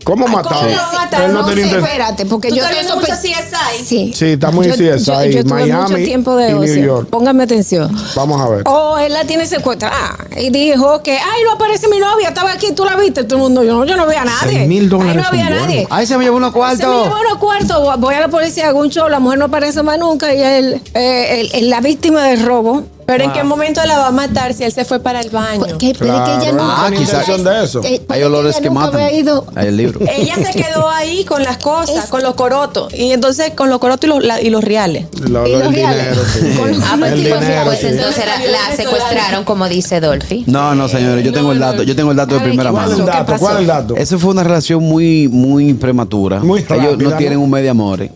¿Cómo 0.04 0.28
mataron? 0.28 0.70
Él 0.70 1.34
no 1.34 1.42
no 1.42 1.46
tenía 1.46 1.66
espérate, 1.78 2.26
porque 2.26 2.50
¿Tú 2.50 2.56
yo 2.56 2.64
sospe- 2.64 2.96
mucho 2.96 3.12
CSI? 3.14 3.86
Sí. 3.86 4.14
Sí, 4.16 4.26
está 4.26 4.50
muy 4.52 4.68
Yo- 4.68 4.74
CSI, 4.74 5.06
yo- 5.12 5.24
yo 5.26 5.44
tuve 5.44 5.54
Miami 5.62 5.82
mucho 5.92 5.96
tiempo 6.04 6.36
de 6.36 6.50
y 6.50 6.54
New 6.54 6.62
ocio. 6.64 6.84
York. 6.86 7.10
Póngame 7.10 7.44
atención. 7.44 7.96
Vamos 8.16 8.42
a 8.42 8.50
ver. 8.50 8.64
O 8.68 8.98
él 8.98 9.14
la 9.14 9.26
tiene 9.26 9.46
secuestrada 9.46 10.18
y 10.38 10.50
dijo 10.50 11.02
que, 11.04 11.12
ay, 11.18 11.44
no 11.46 11.54
aparece 11.54 11.88
mi 11.88 12.00
novia, 12.00 12.30
estaba 12.30 12.52
aquí, 12.52 12.72
tú 12.74 12.86
la 12.86 12.96
viste, 12.96 13.24
todo 13.24 13.38
el 13.38 13.44
mundo, 13.44 13.64
yo 13.64 13.74
no, 13.78 13.86
yo 13.86 13.96
no 13.96 14.06
veo 14.08 14.20
a 14.20 14.26
nadie. 14.26 14.66
Mil 14.68 14.90
dólares 14.90 15.12
Ahí 15.16 15.22
no 15.22 15.28
había 15.28 15.50
nadie. 15.50 15.88
Ahí 15.90 16.06
se 16.06 16.18
me 16.18 16.24
llevó 16.24 16.38
unos 16.38 16.52
Se 16.52 16.58
me 16.58 16.60
cuartos. 16.60 16.80
llevó 17.06 17.20
unos 17.20 17.38
cuartos, 17.38 18.00
voy 18.00 18.16
a 18.16 18.20
la 18.22 18.28
policía, 18.30 18.68
hago 18.70 18.80
un 18.80 18.90
show, 18.90 19.08
la 19.10 19.20
mujer 19.20 19.40
no 19.40 19.46
aparece 19.46 19.84
más 19.84 20.00
nunca 20.00 20.34
y 20.34 20.42
él, 20.42 20.82
eh, 20.94 21.42
él- 21.42 21.50
él- 21.54 21.70
la 21.70 21.82
víctima 21.82 22.24
del 22.24 22.46
robo. 22.46 22.84
Pero 23.12 23.26
¿en 23.26 23.34
qué 23.34 23.44
momento 23.44 23.82
la 23.86 23.98
va 23.98 24.08
a 24.08 24.12
matar 24.12 24.54
si 24.54 24.64
él 24.64 24.72
se 24.72 24.86
fue 24.86 25.00
para 25.02 25.20
el 25.20 25.30
baño? 25.30 25.60
Porque, 25.68 25.94
pero 26.00 26.16
es 26.18 26.22
que 26.22 26.32
ella 26.32 26.40
Claro, 26.52 26.64
nunca 26.64 26.76
Ah, 26.86 26.92
quizás- 26.92 27.44
de 27.44 27.64
eso. 27.64 27.82
Eh, 27.84 28.02
Hay 28.08 28.24
olores 28.24 28.56
ella 28.56 28.64
que 28.64 28.70
matan. 28.70 29.02
había 29.02 29.12
ido- 29.20 29.46
Hay 29.56 29.68
el 29.68 29.78
libro. 29.78 30.00
Ella 30.10 30.36
se 30.36 30.54
quedó 30.54 30.88
ahí 30.90 31.26
con 31.26 31.44
las 31.44 31.58
cosas, 31.58 32.06
Es- 32.06 32.10
con 32.10 32.24
los 32.24 32.36
corotos. 32.36 32.94
Y 32.94 33.12
entonces 33.12 33.52
con 33.56 33.70
los 33.70 33.80
corotos 33.80 34.06
y 34.06 34.08
los, 34.08 34.24
la- 34.24 34.42
y 34.42 34.50
los 34.50 34.64
reales. 34.64 35.08
Lo- 35.30 35.46
y 35.46 35.52
lo- 35.52 35.60
los 35.60 35.68
el 35.68 35.74
reales. 35.74 36.04
dinero, 36.06 36.22
sí. 36.34 36.40
Ah, 36.92 36.96
pues, 37.00 37.12
El 37.12 37.28
pues, 37.28 37.40
dinero, 37.42 37.62
pues 37.66 37.80
sí. 37.80 37.88
entonces 37.88 38.24
la, 38.26 38.52
la 38.70 38.76
secuestraron, 38.76 39.44
como 39.44 39.68
dice 39.68 40.00
Dolphy. 40.00 40.44
No, 40.48 40.74
no, 40.76 40.88
señores, 40.88 41.24
yo 41.26 41.34
tengo 41.34 41.52
el 41.52 41.60
dato, 41.60 41.84
yo 41.84 41.96
tengo 41.96 42.12
el 42.12 42.18
dato 42.18 42.36
de 42.36 42.42
primera 42.42 42.70
¿qué 42.70 42.76
¿Cuál 42.76 42.92
es 42.92 42.98
mano. 43.00 43.26
¿Cuál 43.40 43.56
es 43.56 43.62
el 43.62 43.68
dato? 43.68 43.96
Eso 43.98 44.20
fue 44.20 44.32
una 44.32 44.44
relación 44.44 44.82
muy, 44.84 45.28
muy 45.28 45.74
prematura. 45.74 46.40
Muy 46.40 46.66
Ellos 46.70 46.98
¿no? 46.98 47.18
tienen 47.18 47.40
un 47.40 47.50
medio 47.50 47.72
amor. 47.72 48.08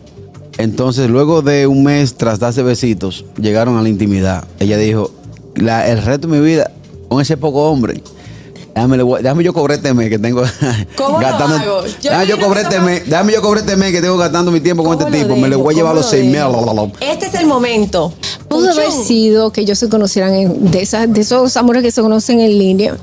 Entonces, 0.58 1.08
luego 1.10 1.42
de 1.42 1.66
un 1.66 1.82
mes 1.84 2.14
tras 2.14 2.38
darse 2.38 2.62
besitos, 2.62 3.24
llegaron 3.38 3.76
a 3.76 3.82
la 3.82 3.88
intimidad. 3.88 4.44
Ella 4.58 4.78
dijo, 4.78 5.10
la- 5.54 5.86
el 5.88 6.02
resto 6.02 6.28
de 6.28 6.38
mi 6.40 6.46
vida, 6.46 6.70
con 7.08 7.20
ese 7.20 7.36
poco 7.36 7.70
hombre, 7.70 8.02
déjame, 8.74 8.96
déjame 9.22 9.44
yo 9.44 9.52
cobré 9.52 9.74
este 9.76 9.92
mes 9.92 10.08
que 10.08 10.18
tengo 10.18 10.42
¿Cómo 10.96 11.18
lo 11.20 11.26
gastando. 11.26 11.56
hago? 11.56 11.86
Yo 11.86 12.10
déjame 12.10 12.26
yo 12.26 12.38
cobré 12.40 12.60
este 12.62 12.80
mes, 12.80 13.02
déjame 13.06 13.32
yo 13.34 13.42
cobré 13.42 13.60
este 13.60 13.76
mes 13.76 13.92
que 13.92 14.00
tengo 14.00 14.16
gastando 14.16 14.50
mi 14.50 14.60
tiempo 14.60 14.82
con 14.82 14.96
¿Cómo 14.96 15.06
este 15.06 15.18
lo 15.18 15.24
tipo. 15.24 15.36
Me 15.36 15.42
le 15.48 15.56
dejo? 15.56 15.62
voy 15.62 15.74
a 15.74 15.76
llevar 15.76 15.90
¿Cómo 15.92 16.00
los 16.02 16.06
lo 16.06 16.10
seis 16.10 16.24
mil. 16.24 16.34
dejo? 16.34 16.92
Este 17.00 17.26
es 17.26 17.34
el 17.34 17.46
momento. 17.46 18.12
Pudo 18.48 18.70
haber 18.70 18.90
sido 18.90 19.52
que 19.52 19.60
ellos 19.60 19.78
se 19.78 19.88
conocieran 19.90 20.32
en- 20.34 20.70
de, 20.70 20.80
esas, 20.82 21.12
de 21.12 21.20
esos 21.20 21.54
amores 21.58 21.82
que 21.82 21.90
se 21.90 22.00
conocen 22.00 22.40
en 22.40 22.58
línea. 22.58 22.96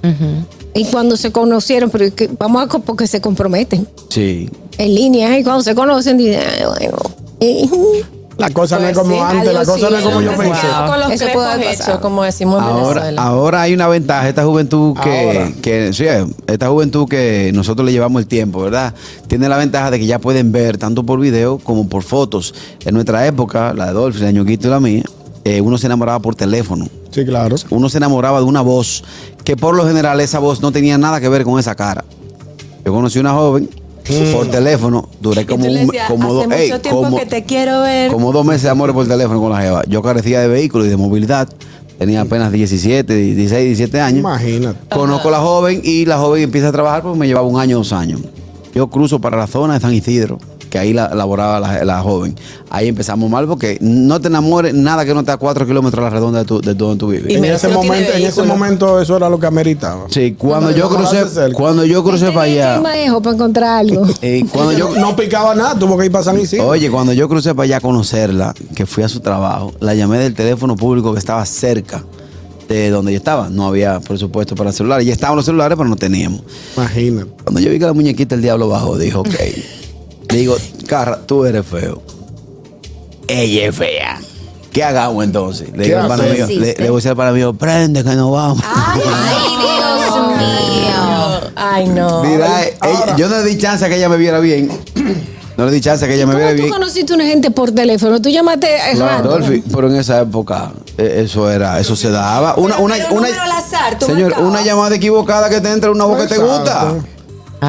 Y 0.75 0.85
cuando 0.85 1.17
se 1.17 1.31
conocieron, 1.31 1.91
pero 1.91 2.05
vamos 2.39 2.63
a 2.63 2.79
porque 2.79 3.05
se 3.05 3.21
comprometen 3.21 3.87
Sí. 4.09 4.49
en 4.79 4.95
línea. 4.95 5.37
Y 5.37 5.43
cuando 5.43 5.61
se 5.61 5.75
conocen, 5.75 6.17
dicen, 6.17 6.41
"Ay, 6.79 6.87
bueno. 6.87 6.97
Eh, 7.43 8.05
La 8.37 8.49
cosa 8.49 8.79
no 8.79 8.87
es 8.87 8.93
Pues 8.93 9.03
como 9.07 9.15
sí, 9.15 9.21
antes, 9.37 9.53
la 9.53 9.65
cosa 9.65 9.89
no 9.89 9.97
es 9.97 10.03
como 10.03 10.21
yo 10.21 10.31
no, 10.31 10.37
pensé. 10.37 10.67
Con 10.87 10.99
los 10.99 11.11
Eso 11.11 11.25
puede 11.33 11.65
pasar. 11.65 11.99
como 11.99 12.23
decimos 12.23 12.57
en 12.57 12.63
Ahora, 12.69 12.87
Venezuela. 13.01 13.21
ahora 13.23 13.61
hay 13.61 13.73
una 13.73 13.87
ventaja, 13.87 14.27
esta 14.27 14.43
juventud 14.43 14.97
que, 15.03 15.53
que 15.61 15.93
sí, 15.93 16.05
esta 16.47 16.69
juventud 16.69 17.07
que 17.07 17.51
nosotros 17.53 17.85
le 17.85 17.91
llevamos 17.91 18.21
el 18.21 18.27
tiempo, 18.27 18.61
¿verdad? 18.61 18.93
Tiene 19.27 19.47
la 19.49 19.57
ventaja 19.57 19.91
de 19.91 19.99
que 19.99 20.05
ya 20.07 20.19
pueden 20.19 20.51
ver 20.51 20.77
tanto 20.77 21.03
por 21.03 21.19
video 21.19 21.59
como 21.59 21.87
por 21.87 22.01
fotos. 22.03 22.55
En 22.85 22.95
nuestra 22.95 23.25
época, 23.27 23.73
la 23.73 23.87
de 23.87 23.93
Dolphy, 23.93 24.21
la 24.21 24.27
de 24.27 24.33
Ñoquito 24.33 24.67
y 24.67 24.71
la 24.71 24.79
mía, 24.79 25.03
eh, 25.45 25.61
uno 25.61 25.77
se 25.77 25.85
enamoraba 25.85 26.19
por 26.19 26.33
teléfono. 26.35 26.87
Sí, 27.11 27.23
claro. 27.25 27.55
Uno 27.69 27.87
se 27.89 27.97
enamoraba 27.97 28.39
de 28.39 28.45
una 28.45 28.61
voz 28.61 29.03
que 29.43 29.55
por 29.55 29.75
lo 29.75 29.85
general 29.85 30.19
esa 30.21 30.39
voz 30.39 30.59
no 30.61 30.71
tenía 30.71 30.97
nada 30.97 31.21
que 31.21 31.29
ver 31.29 31.43
con 31.43 31.59
esa 31.59 31.75
cara. 31.75 32.03
Yo 32.83 32.91
conocí 32.91 33.19
una 33.19 33.33
joven 33.33 33.69
por 34.33 34.47
teléfono, 34.47 35.09
duré 35.21 35.45
como 35.45 35.65
un 35.65 35.87
como 36.07 36.33
dos- 36.33 36.47
como- 36.89 37.17
que 37.17 37.25
te 37.25 37.43
quiero 37.43 37.81
ver. 37.81 38.11
como 38.11 38.31
dos 38.31 38.45
meses 38.45 38.63
de 38.63 38.69
amor 38.69 38.93
por 38.93 39.07
teléfono 39.07 39.39
con 39.41 39.51
la 39.51 39.61
jeva. 39.61 39.83
Yo 39.87 40.01
carecía 40.01 40.41
de 40.41 40.47
vehículo 40.47 40.85
y 40.85 40.89
de 40.89 40.97
movilidad. 40.97 41.47
Tenía 41.97 42.21
apenas 42.21 42.51
17, 42.51 43.13
16, 43.15 43.65
17 43.65 44.01
años. 44.01 44.19
Imagínate. 44.19 44.77
Conozco 44.93 45.29
a 45.29 45.31
la 45.31 45.39
joven 45.39 45.79
y 45.83 46.05
la 46.05 46.17
joven 46.17 46.43
empieza 46.43 46.69
a 46.69 46.71
trabajar 46.71 47.01
porque 47.03 47.17
me 47.19 47.27
llevaba 47.27 47.47
un 47.47 47.59
año, 47.59 47.77
dos 47.77 47.93
años. 47.93 48.19
Yo 48.75 48.87
cruzo 48.87 49.21
para 49.21 49.37
la 49.37 49.47
zona 49.47 49.75
de 49.75 49.79
San 49.79 49.93
Isidro, 49.93 50.39
que 50.73 50.79
ahí 50.79 50.91
la, 50.91 51.13
laboraba 51.13 51.59
la, 51.59 51.85
la 51.85 52.01
joven. 52.01 52.33
Ahí 52.71 52.87
empezamos 52.87 53.29
mal 53.29 53.45
porque 53.45 53.77
no 53.79 54.19
te 54.19 54.27
enamores 54.27 54.73
nada 54.73 55.05
que 55.05 55.13
no 55.13 55.19
esté 55.19 55.31
a 55.31 55.37
cuatro 55.37 55.67
kilómetros 55.67 56.01
a 56.01 56.05
la 56.05 56.09
redonda 56.09 56.39
de, 56.39 56.45
tu, 56.45 56.61
de 56.61 56.73
donde 56.73 56.97
tú 56.97 57.09
vives. 57.09 57.31
Y 57.31 57.35
En 57.35 57.45
ese, 57.45 57.67
no 57.67 57.83
momento, 57.83 58.11
en 58.11 58.25
ese 58.25 58.41
momento 58.41 58.99
eso 58.99 59.15
era 59.15 59.29
lo 59.29 59.39
que 59.39 59.45
ameritaba. 59.45 60.05
Sí, 60.09 60.33
cuando 60.35 60.71
No, 60.71 60.75
yo 60.75 60.89
no, 60.89 60.95
crucé, 60.95 61.53
cuando 61.53 61.85
yo 61.85 62.03
crucé 62.03 62.31
para 62.31 62.41
allá, 62.41 62.79
manejo 62.81 63.21
para 63.21 63.35
encontrar 63.35 63.79
algo. 63.81 64.07
eh, 64.23 64.43
cuando 64.51 64.71
yo, 64.71 64.95
No 64.95 65.15
picaba 65.15 65.53
nada, 65.53 65.77
tuvo 65.77 65.95
que 65.95 66.07
ir 66.07 66.11
para 66.11 66.23
San 66.23 66.39
Isidro. 66.39 66.65
Oye, 66.65 66.89
cuando 66.89 67.13
yo 67.13 67.29
crucé 67.29 67.53
para 67.53 67.65
allá 67.65 67.77
a 67.77 67.81
conocerla, 67.81 68.55
que 68.73 68.87
fui 68.87 69.03
a 69.03 69.09
su 69.09 69.19
trabajo, 69.19 69.75
la 69.79 69.93
llamé 69.93 70.17
del 70.17 70.33
teléfono 70.33 70.75
público 70.75 71.13
que 71.13 71.19
estaba 71.19 71.45
cerca 71.45 72.03
de 72.67 72.89
donde 72.89 73.11
yo 73.11 73.17
estaba. 73.19 73.47
No 73.49 73.67
había 73.67 73.99
presupuesto 73.99 74.55
para 74.55 74.71
celulares. 74.71 75.05
Ya 75.05 75.13
estaban 75.13 75.35
los 75.35 75.45
celulares, 75.45 75.77
pero 75.77 75.87
no 75.87 75.97
teníamos. 75.97 76.41
Imagínate. 76.75 77.29
Cuando 77.43 77.61
yo 77.61 77.69
vi 77.69 77.77
que 77.77 77.85
la 77.85 77.93
muñequita 77.93 78.33
el 78.33 78.41
diablo 78.41 78.69
bajó, 78.69 78.97
dijo, 78.97 79.19
ok. 79.19 79.35
Digo, 80.33 80.57
Carra, 80.87 81.19
tú 81.25 81.45
eres 81.45 81.65
feo. 81.65 82.01
Ella 83.27 83.67
es 83.67 83.75
fea. 83.75 84.19
¿Qué 84.71 84.83
hagamos 84.83 85.23
entonces? 85.23 85.69
Le, 85.71 85.77
¿Qué 85.77 85.83
digo 85.89 85.99
al 85.99 86.07
pana 86.07 86.23
mío, 86.23 86.47
le, 86.47 86.55
le 86.73 86.73
voy 86.89 86.93
a 86.93 86.95
decir 86.95 87.11
al 87.11 87.17
pana 87.17 87.31
mío, 87.31 87.53
prende 87.53 88.03
que 88.03 88.09
nos 88.15 88.31
vamos. 88.31 88.63
Ay, 88.75 88.99
Dios 89.99 90.27
mío. 90.27 91.51
Ay, 91.55 91.87
no. 91.89 92.23
Mira, 92.23 92.63
eh, 92.63 92.77
ella- 92.81 93.15
yo 93.15 93.29
no 93.29 93.37
le 93.37 93.43
di 93.49 93.57
chance 93.57 93.85
a 93.85 93.89
que 93.89 93.97
ella 93.97 94.09
me 94.09 94.17
viera 94.17 94.39
bien. 94.39 94.69
No 95.55 95.67
le 95.67 95.71
di 95.71 95.81
chance 95.81 96.03
a 96.03 96.07
que 96.07 96.15
ella 96.15 96.25
me 96.25 96.31
¿Cómo 96.33 96.39
viera 96.43 96.55
tú 96.57 96.63
bien. 96.63 96.73
conociste 96.73 97.13
una 97.13 97.25
gente 97.25 97.51
por 97.51 97.69
teléfono? 97.69 98.19
Tú 98.19 98.27
llamaste 98.29 98.65
eh, 98.75 98.95
random. 98.97 99.33
Dolphy, 99.33 99.63
pero 99.71 99.87
en 99.87 99.97
esa 99.97 100.21
época 100.21 100.71
eh, 100.97 101.21
eso 101.23 101.47
era, 101.51 101.79
eso 101.79 101.95
se 101.95 102.09
daba. 102.09 102.55
Una, 102.55 102.79
una, 102.79 102.95
una, 103.11 103.27
azar, 103.59 103.99
tú 103.99 104.07
señor, 104.07 104.33
una 104.39 104.63
llamada 104.63 104.95
equivocada 104.95 105.51
que 105.51 105.61
te 105.61 105.71
entra 105.71 105.91
en 105.91 105.95
una 105.95 106.05
voz 106.05 106.21
que 106.23 106.27
te 106.27 106.35
Exacto. 106.41 106.55
gusta. 106.57 106.95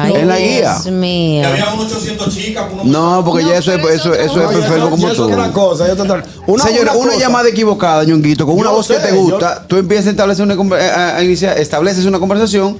Ay, 0.03 0.13
En 0.15 0.27
la 0.27 0.37
guía. 0.39 0.73
Dios 0.81 0.85
mío. 0.93 1.41
Que 1.41 1.47
había 1.47 1.73
un 1.73 1.79
800 1.81 2.33
chicas. 2.35 2.65
No, 2.83 3.23
porque 3.25 3.43
No, 3.43 3.49
ya 3.49 3.57
eso 3.57 3.71
es, 3.71 3.77
pero 3.77 3.89
eso, 3.89 4.13
eso 4.13 4.23
eso 4.23 4.35
no, 4.43 4.51
es 4.51 4.57
enfermo 4.57 4.89
como 4.89 5.07
tú. 5.13 5.23
otra 5.23 5.51
cosa. 5.51 5.83
otra- 5.91 6.23
Una, 6.47 6.63
Señor, 6.63 6.81
una, 6.83 6.93
cosa. 6.93 7.17
llamada 7.17 7.49
equivocada, 7.49 8.03
ñonguito, 8.03 8.45
con 8.45 8.55
una 8.55 8.69
Yo 8.69 8.75
voz 8.75 8.87
que 8.87 8.95
sé, 8.95 8.99
te 8.99 9.11
gusta, 9.13 9.65
tú 9.67 9.77
empiezas 9.77 10.07
a 10.07 10.09
establecer 10.11 10.45
una, 10.45 10.75
a- 10.77 11.17
a 11.17 11.23
iniciar- 11.23 11.57
estableces 11.57 12.05
una 12.05 12.19
conversación 12.19 12.77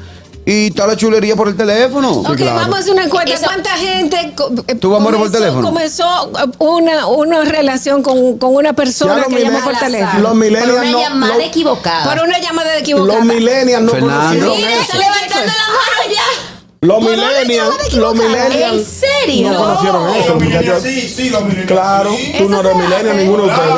y 0.48 0.70
toda 0.72 0.90
la 0.90 0.96
chulería 0.96 1.36
por 1.36 1.48
el 1.48 1.56
teléfono. 1.58 2.12
Ok, 2.20 2.36
claro. 2.36 2.56
vamos 2.58 2.76
a 2.76 2.80
hacer 2.80 2.94
una 2.94 3.06
encuesta. 3.06 3.34
Eso- 3.34 3.46
¿Cuánta 3.46 3.72
gente 3.72 4.34
eh, 4.68 4.76
¿Tú 4.76 4.92
vas 4.92 5.02
morir 5.02 5.18
por 5.20 5.28
comenzó- 5.32 5.38
teléfono? 5.40 5.68
Comenzó 5.68 6.32
una, 6.60 7.08
una 7.08 7.46
relación 7.46 8.04
con, 8.04 8.38
con 8.38 8.54
una 8.54 8.74
persona 8.74 9.16
los 9.18 9.26
que 9.28 9.42
llamó 9.42 9.60
por 9.62 9.74
millennials- 9.74 9.80
teléfono. 9.80 10.20
Los 10.20 10.30
Por 10.32 10.36
millennials 10.40 10.72
una 10.82 10.92
no. 10.92 11.00
llamada 11.00 11.34
lo- 11.36 11.42
equivocada. 11.42 12.04
Por 12.14 12.24
una 12.28 12.40
llamada 12.40 12.78
equivocada. 12.78 13.18
los 13.18 13.26
millennials 13.26 13.84
no 13.86 13.92
Fernando. 13.94 14.18
conocieron 14.20 14.56
Mira, 14.58 14.72
eso. 14.74 14.82
está 14.84 14.98
levantando 14.98 15.46
la 15.46 15.68
mano 15.74 16.14
ya. 16.14 16.45
Los 16.86 17.02
millennials, 17.02 17.94
los 17.96 18.14
equivocada. 18.14 18.46
¿En 18.46 18.50
millennials 18.50 18.88
serio? 18.88 19.52
no 19.52 19.58
conocieron 19.58 20.10
eso. 20.16 20.36
Millennials 20.36 20.84
sí, 20.84 21.02
sí, 21.10 21.30
los 21.30 21.42
millennials. 21.44 21.72
Claro, 21.72 22.12
sí. 22.16 22.34
tú 22.38 22.48
no 22.50 22.60
eres 22.62 22.76
millennial, 22.76 23.18
ninguno 23.18 23.44
de 23.44 23.50
ustedes. 23.50 23.70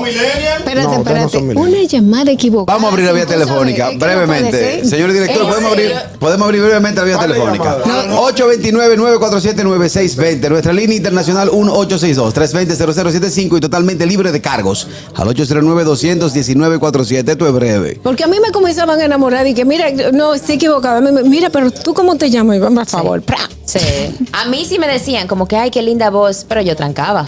millennials. 0.00 0.58
Espérate, 0.58 0.86
No, 0.86 0.98
ustedes 0.98 1.18
no 1.20 1.26
espérate. 1.26 1.42
millennials. 1.42 1.68
una 1.68 1.82
llamada 1.84 2.30
equivocada. 2.30 2.76
Vamos 2.76 2.88
a 2.88 2.92
abrir 2.92 3.06
la 3.06 3.12
vía 3.12 3.26
telefónica, 3.26 3.84
de- 3.86 3.90
¿qué 3.90 3.94
no 3.98 4.00
puede 4.00 4.16
brevemente. 4.26 4.84
Señor 4.84 5.12
director, 5.12 5.42
¿En 5.42 5.48
podemos 5.48 5.70
abrir, 5.72 5.92
podemos 6.18 6.44
abrir 6.46 6.62
brevemente 6.62 7.00
la 7.00 7.06
vía 7.06 7.16
¿Cuál 7.16 7.30
es 7.30 7.36
telefónica. 7.36 7.78
llamada? 7.84 8.20
829-947-9620. 8.20 10.48
Nuestra 10.48 10.72
línea 10.72 10.96
internacional 10.96 11.50
1862-320-0075 11.50 13.56
y 13.56 13.60
totalmente 13.60 14.06
libre 14.06 14.32
de 14.32 14.40
cargos. 14.40 14.88
Al 15.14 15.28
809-219-47. 15.28 17.32
Esto 17.32 17.46
es 17.46 17.52
breve. 17.52 18.00
Porque 18.02 18.24
a 18.24 18.26
mí 18.26 18.38
me 18.40 18.50
comenzaban 18.52 19.00
a 19.00 19.04
enamorar 19.04 19.46
y 19.46 19.54
que, 19.54 19.64
mira, 19.64 19.86
no, 20.12 20.34
estoy 20.34 20.56
equivocada. 20.56 21.00
Mira, 21.00 21.50
pero 21.50 21.70
tú 21.70 21.94
cómo 21.94 22.16
te 22.16 22.30
llamas, 22.30 22.43
Iván, 22.52 22.74
por 22.74 22.86
favor. 22.86 23.22
Pra. 23.22 23.38
Sí. 23.64 23.78
A 24.32 24.44
mí 24.46 24.64
sí 24.64 24.78
me 24.78 24.86
decían 24.88 25.26
como 25.26 25.46
que, 25.46 25.56
ay, 25.56 25.70
qué 25.70 25.82
linda 25.82 26.10
voz, 26.10 26.44
pero 26.48 26.60
yo 26.60 26.76
trancaba. 26.76 27.26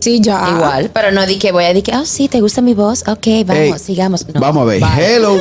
Sí, 0.00 0.20
ya. 0.20 0.48
Igual. 0.50 0.90
Pero 0.92 1.12
no 1.12 1.26
di 1.26 1.38
que 1.38 1.52
voy 1.52 1.64
a 1.64 1.68
decir 1.68 1.84
que, 1.84 1.96
oh, 1.96 2.04
sí, 2.04 2.28
¿te 2.28 2.40
gusta 2.40 2.60
mi 2.60 2.74
voz? 2.74 3.02
Ok, 3.08 3.26
vamos, 3.46 3.56
Ey, 3.56 3.78
sigamos. 3.78 4.26
No, 4.28 4.40
vamos 4.40 4.62
a 4.62 4.64
ver. 4.66 4.80
bye. 4.80 5.16
Hello. 5.16 5.38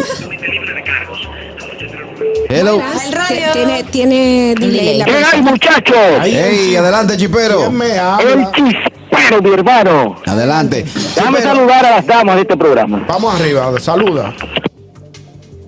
Hello. 2.49 2.81
El 3.05 3.11
radio. 3.11 3.51
Tiene, 3.53 3.83
tiene 3.83 4.55
delay. 4.57 4.97
la 4.99 5.05
¿Qué 5.05 5.23
hay, 5.33 5.41
muchachos? 5.41 5.97
Hey, 6.23 6.75
adelante, 6.75 7.17
chipero. 7.17 7.59
¿Quién 7.59 7.77
me 7.77 7.87
El 7.87 8.51
chispero, 8.51 9.41
mi 9.41 9.53
hermano. 9.53 10.15
Adelante. 10.25 10.85
Chipero. 10.85 11.41
saludar 11.41 11.85
a 11.85 11.91
las 11.97 12.07
damas 12.07 12.35
de 12.35 12.41
este 12.43 12.57
programa. 12.57 13.05
Vamos 13.07 13.35
arriba, 13.39 13.71
saluda. 13.79 14.33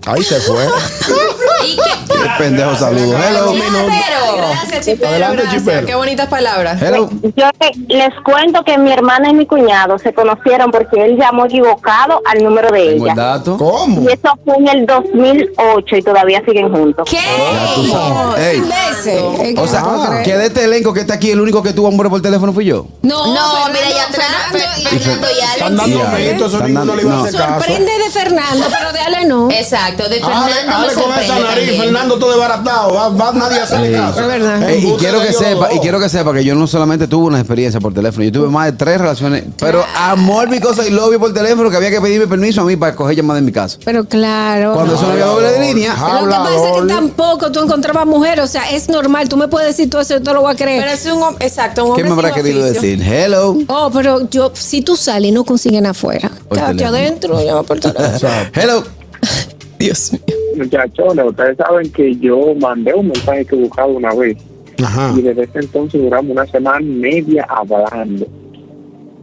Ahí 0.06 0.24
se 0.24 0.40
fue. 0.42 0.66
¿Y 1.66 1.76
qué? 1.76 1.82
Qué 2.08 2.30
pendejo 2.38 2.76
saludo. 2.76 3.16
Hello. 3.18 3.52
Pero, 3.54 4.38
Gracias, 4.38 4.86
Chipero. 4.86 5.10
Adelante, 5.10 5.42
gracias. 5.44 5.62
Chipero. 5.62 5.88
Qué 5.88 5.96
bonitas 5.96 6.28
palabras. 6.28 6.82
Hello. 6.82 7.10
Yo 7.36 7.46
les 7.90 8.10
cuento 8.24 8.64
que 8.64 8.78
mi 8.78 8.92
hermana 8.92 9.30
y 9.30 9.34
mi 9.34 9.46
cuñado 9.46 9.98
se 10.00 10.14
conocieron 10.14 10.72
porque 10.72 11.04
él 11.04 11.18
llamó 11.18 11.46
equivocado 11.46 12.22
al 12.26 12.44
número 12.44 12.72
de 12.72 12.94
ella. 12.96 13.14
dato. 13.14 13.58
¿Cómo? 13.58 14.02
Y 14.10 14.14
eso 14.14 14.30
fue 14.46 14.56
en 14.58 14.68
el 14.70 14.86
2008 14.86 15.96
y 15.98 16.02
todavía 16.02 16.42
siguen 16.46 16.72
juntos. 16.74 17.08
¿Qué? 17.10 17.18
Ya 17.18 17.76
tú 17.76 17.88
sabes. 17.88 18.46
Ey, 18.46 18.60
Meses. 18.62 19.24
Es 19.42 19.56
que 19.56 19.62
o 19.62 19.68
sea, 19.68 19.82
no 19.82 20.06
creo. 20.10 20.24
que 20.24 20.38
de 20.38 20.46
este 20.48 20.64
elenco 20.64 20.94
que 20.94 21.02
está 21.02 21.16
aquí, 21.16 21.32
el 21.32 21.42
único 21.42 21.62
que 21.62 21.74
tuvo 21.74 21.88
amor 21.90 22.10
por 22.10 22.22
teléfono 22.22 22.54
fui 22.54 22.66
yo. 22.66 22.88
No, 23.02 23.28
No, 23.34 23.34
Fernando, 23.66 23.70
mira, 23.74 23.90
ya 23.90 24.08
Fernando 24.14 24.58
y- 24.58 24.86
Fernando 24.98 25.28
y 25.28 25.40
Están 25.40 25.68
Alex. 25.74 25.78
dando 25.78 26.00
Ya, 26.04 26.10
mérito, 26.10 26.46
eso 26.46 26.56
están 26.56 26.74
ninguno 26.74 26.96
le 26.96 27.02
iba 27.02 27.12
a 27.12 27.16
dando- 27.16 27.28
hacer 27.30 27.40
caso. 27.42 27.54
Sorprende 27.60 27.92
de 27.98 28.10
Fernando, 28.10 28.68
pero 28.72 28.94
de 28.94 29.00
Ale 29.00 29.26
no. 29.26 29.52
Exacto, 29.52 29.89
de 29.98 30.22
Ale, 30.24 30.54
Fernando 30.54 30.76
Ale 30.78 30.96
me 30.96 31.02
con 31.04 31.14
esa 31.14 31.40
nariz, 31.40 31.66
también. 31.66 31.82
Fernando 31.82 32.20
todo 32.20 32.30
desbaratado. 32.32 32.94
Va, 32.94 33.10
va 33.10 33.32
nadie 33.32 33.60
a 33.60 33.64
hacerle 33.64 33.92
caso. 33.94 34.22
Es 34.22 34.28
verdad. 34.28 34.70
Y 34.70 34.94
quiero 34.98 35.20
de 35.20 35.28
que 35.28 35.34
sepa, 35.34 35.74
y 35.74 35.80
quiero 35.80 36.00
que 36.00 36.10
sepa 36.10 36.34
que 36.34 36.44
yo 36.44 36.56
no 36.56 36.68
solamente 36.68 37.08
tuve 37.08 37.26
una 37.28 37.40
experiencia 37.40 37.80
por 37.80 37.94
teléfono, 37.94 38.24
yo 38.26 38.32
tuve 38.32 38.50
más 38.50 38.66
de 38.68 38.72
tres 38.74 39.00
relaciones, 39.00 39.44
pero 39.58 39.84
amor, 39.96 40.50
mi 40.50 40.60
cosa 40.60 40.86
y 40.86 40.90
lobby 40.92 41.18
por 41.18 41.34
teléfono 41.34 41.70
que 41.70 41.78
había 41.78 41.90
que 41.92 42.02
pedirme 42.02 42.28
permiso 42.28 42.62
a 42.62 42.66
mí 42.66 42.76
para 42.76 42.96
coger 42.96 43.16
llamadas 43.16 43.40
en 43.40 43.46
mi 43.46 43.52
casa. 43.52 43.78
Pero 43.84 44.06
claro. 44.06 44.74
Cuando 44.74 44.96
eso 44.96 45.04
no 45.06 45.12
había 45.14 45.26
doble 45.26 45.52
de 45.52 45.60
línea. 45.74 45.94
Lo 45.96 46.26
que 46.28 46.32
pasa 46.32 46.70
es 46.76 46.82
que 46.82 46.88
tampoco 46.88 47.52
tú 47.52 47.60
encontrabas 47.64 48.06
mujer, 48.06 48.40
o 48.42 48.48
sea, 48.48 48.70
es 48.72 48.90
normal. 48.90 49.28
Tú 49.30 49.38
me 49.38 49.48
puedes 49.48 49.68
decir 49.70 49.90
todo 49.90 50.02
eso, 50.02 50.16
yo 50.16 50.22
te 50.24 50.34
lo 50.34 50.42
voy 50.42 50.54
a 50.54 50.56
creer. 50.56 50.82
Pero 50.82 50.92
es 50.94 51.06
un 51.06 51.22
hom- 51.22 51.36
exacto, 51.40 51.86
un 51.86 51.96
¿qué 51.96 52.02
hombre 52.04 52.16
me 52.22 52.28
habrá 52.28 52.32
querido 52.34 52.64
oficio. 52.64 52.82
decir? 52.82 53.02
Hello. 53.04 53.58
oh, 53.68 53.90
pero 53.94 54.30
yo, 54.30 54.52
si 54.54 54.82
tú 54.82 54.96
sales 54.96 55.30
y 55.30 55.32
no 55.32 55.44
consiguen 55.44 55.86
afuera, 55.86 56.30
Por 56.48 56.58
quédate 56.58 56.74
teléfono. 56.76 56.98
adentro, 56.98 57.44
llama 57.44 57.64
por 57.64 57.80
teléfono. 57.80 58.32
Hello. 58.54 58.84
Dios 59.80 60.12
mío. 60.14 60.22
Muchachones, 60.58 61.26
ustedes 61.26 61.58
saben 61.58 61.90
que 61.92 62.16
yo 62.18 62.54
mandé 62.60 62.94
un 62.94 63.08
mensaje 63.08 63.42
equivocado 63.42 63.90
una 63.90 64.14
vez 64.14 64.38
Ajá. 64.84 65.14
y 65.18 65.22
desde 65.22 65.44
ese 65.44 65.60
entonces 65.60 66.02
duramos 66.02 66.32
una 66.32 66.46
semana 66.48 66.82
y 66.82 66.86
media 66.86 67.46
hablando. 67.50 68.28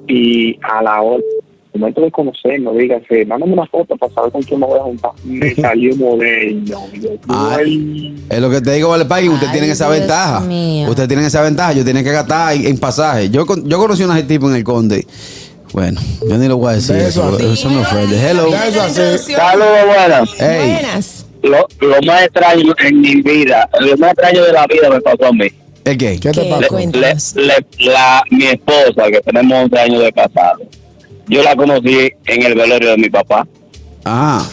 Y 0.08 0.56
a 0.62 0.82
la 0.82 1.02
hora, 1.02 1.22
al 1.74 1.80
momento 1.80 2.00
de 2.00 2.10
conocernos, 2.10 2.76
dígase, 2.76 3.26
mándame 3.26 3.52
una 3.52 3.66
foto 3.66 3.96
para 3.96 4.12
saber 4.14 4.32
con 4.32 4.42
quién 4.42 4.60
me 4.60 4.66
voy 4.66 4.78
a 4.78 4.82
juntar. 4.84 5.10
Me 5.24 5.54
salió 5.56 5.94
modelo. 5.96 6.78
Yo, 6.94 7.10
Ay. 7.28 8.14
Es 8.30 8.40
lo 8.40 8.48
que 8.48 8.60
te 8.60 8.72
digo, 8.74 8.88
Vale 8.88 9.04
Pagui, 9.04 9.28
usted 9.28 9.48
Ay, 9.48 9.52
tiene 9.58 9.70
esa 9.72 9.86
Dios 9.88 9.98
ventaja. 9.98 10.40
mío. 10.40 10.88
Usted 10.88 11.06
tiene 11.08 11.26
esa 11.26 11.42
ventaja. 11.42 11.72
Yo 11.74 11.84
tenía 11.84 12.02
que 12.04 12.12
gastar 12.12 12.54
en, 12.54 12.66
en 12.66 12.78
pasaje. 12.78 13.28
Yo, 13.28 13.44
yo 13.64 13.78
conocí 13.78 14.04
a 14.04 14.06
una 14.06 14.26
tipo 14.26 14.48
en 14.48 14.56
el 14.56 14.64
Conde. 14.64 15.04
Bueno, 15.72 16.00
yo 16.28 16.38
ni 16.38 16.48
lo 16.48 16.56
voy 16.56 16.72
a 16.72 16.76
decir. 16.76 16.94
De 16.96 17.08
eso 17.08 17.36
Eso, 17.38 17.52
eso 17.52 17.70
me 17.70 17.80
ofende. 17.82 18.16
Hello. 18.30 18.50
Saludos, 18.50 19.86
buenas. 19.86 20.30
Hey. 20.38 20.78
Buenas. 20.82 21.26
Lo, 21.42 21.66
lo 21.80 22.02
más 22.02 22.22
extraño 22.22 22.74
en 22.78 23.00
mi 23.00 23.16
vida, 23.22 23.68
lo 23.80 23.96
más 23.98 24.12
extraño 24.12 24.44
de 24.44 24.52
la 24.52 24.66
vida 24.66 24.88
me 24.90 25.00
pasó 25.00 25.26
a 25.26 25.32
mí. 25.32 25.46
¿El 25.84 25.96
qué? 25.98 26.18
¿Qué 26.18 26.32
te 26.32 26.44
pasó? 26.46 26.68
Cuéntanos. 26.68 27.34
Le- 27.36 27.44
le- 27.44 27.92
la, 27.92 28.22
mi 28.30 28.46
esposa, 28.46 29.10
que 29.10 29.20
tenemos 29.20 29.64
11 29.64 29.78
años 29.78 30.02
de 30.02 30.12
casado, 30.12 30.58
yo 31.28 31.42
la 31.42 31.54
conocí 31.54 32.10
en 32.26 32.42
el 32.42 32.54
velorio 32.54 32.90
de 32.90 32.96
mi 32.96 33.08
papá. 33.10 33.46
Ajá. 34.04 34.48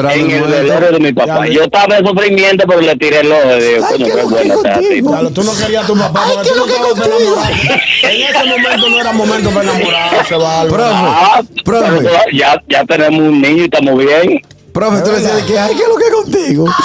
En 0.00 0.30
el 0.30 0.42
velorio 0.42 0.92
de 0.92 1.00
mi 1.00 1.12
papá. 1.12 1.46
Yo 1.48 1.62
estaba 1.64 1.98
en 1.98 2.06
sufrimiento 2.06 2.66
porque 2.66 2.86
le 2.86 2.96
tiré 2.96 3.20
el 3.20 3.32
ojo. 3.32 3.56
y 3.56 3.60
Digo, 3.62 3.86
Ay, 3.86 3.92
coño, 3.92 4.06
qué 4.06 4.10
qué 4.12 4.16
lo 4.22 4.28
que 4.28 4.34
bueno 4.34 4.54
está. 4.54 4.80
Claro, 5.02 5.30
tú 5.30 5.42
no 5.42 5.52
querías 5.56 5.84
a 5.84 5.86
tu 5.86 5.96
papá 5.96 6.24
porque 6.32 6.48
tú 6.48 6.56
no 6.56 6.66
estabas 6.66 6.92
para 6.94 7.16
enamorar. 7.16 7.52
En 8.02 8.22
ese 8.22 8.44
momento 8.48 8.88
no 8.88 9.00
era 9.00 9.12
momento 9.12 9.50
para 9.50 9.62
enamorarse. 9.70 10.34
Ah, 10.44 11.42
Profe. 11.64 12.08
ya, 12.32 12.62
ya 12.68 12.84
tenemos 12.84 13.20
un 13.20 13.40
niño 13.42 13.62
y 13.62 13.64
estamos 13.64 13.98
bien. 13.98 14.40
Profe, 14.72 15.02
tú 15.02 15.10
le 15.12 15.20
decías 15.20 15.42
que, 15.42 15.58
ay, 15.58 15.74
¿qué 15.76 15.82
es 15.82 15.88
lo 15.88 15.96
que 15.96 16.04
es 16.04 16.12
contigo? 16.12 16.66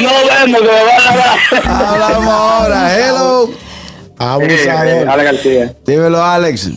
No 0.00 0.10
vemos 0.10 0.60
que 0.60 0.66
me 0.66 0.84
van 0.84 1.00
a 1.00 1.16
dar. 1.16 1.92
Hablamos 1.92 2.34
ahora. 2.34 2.96
Hello. 2.98 3.50
Abusador. 4.18 5.08
Ale 5.08 5.24
García. 5.24 5.74
Dímelo, 5.84 6.22
Alex. 6.24 6.70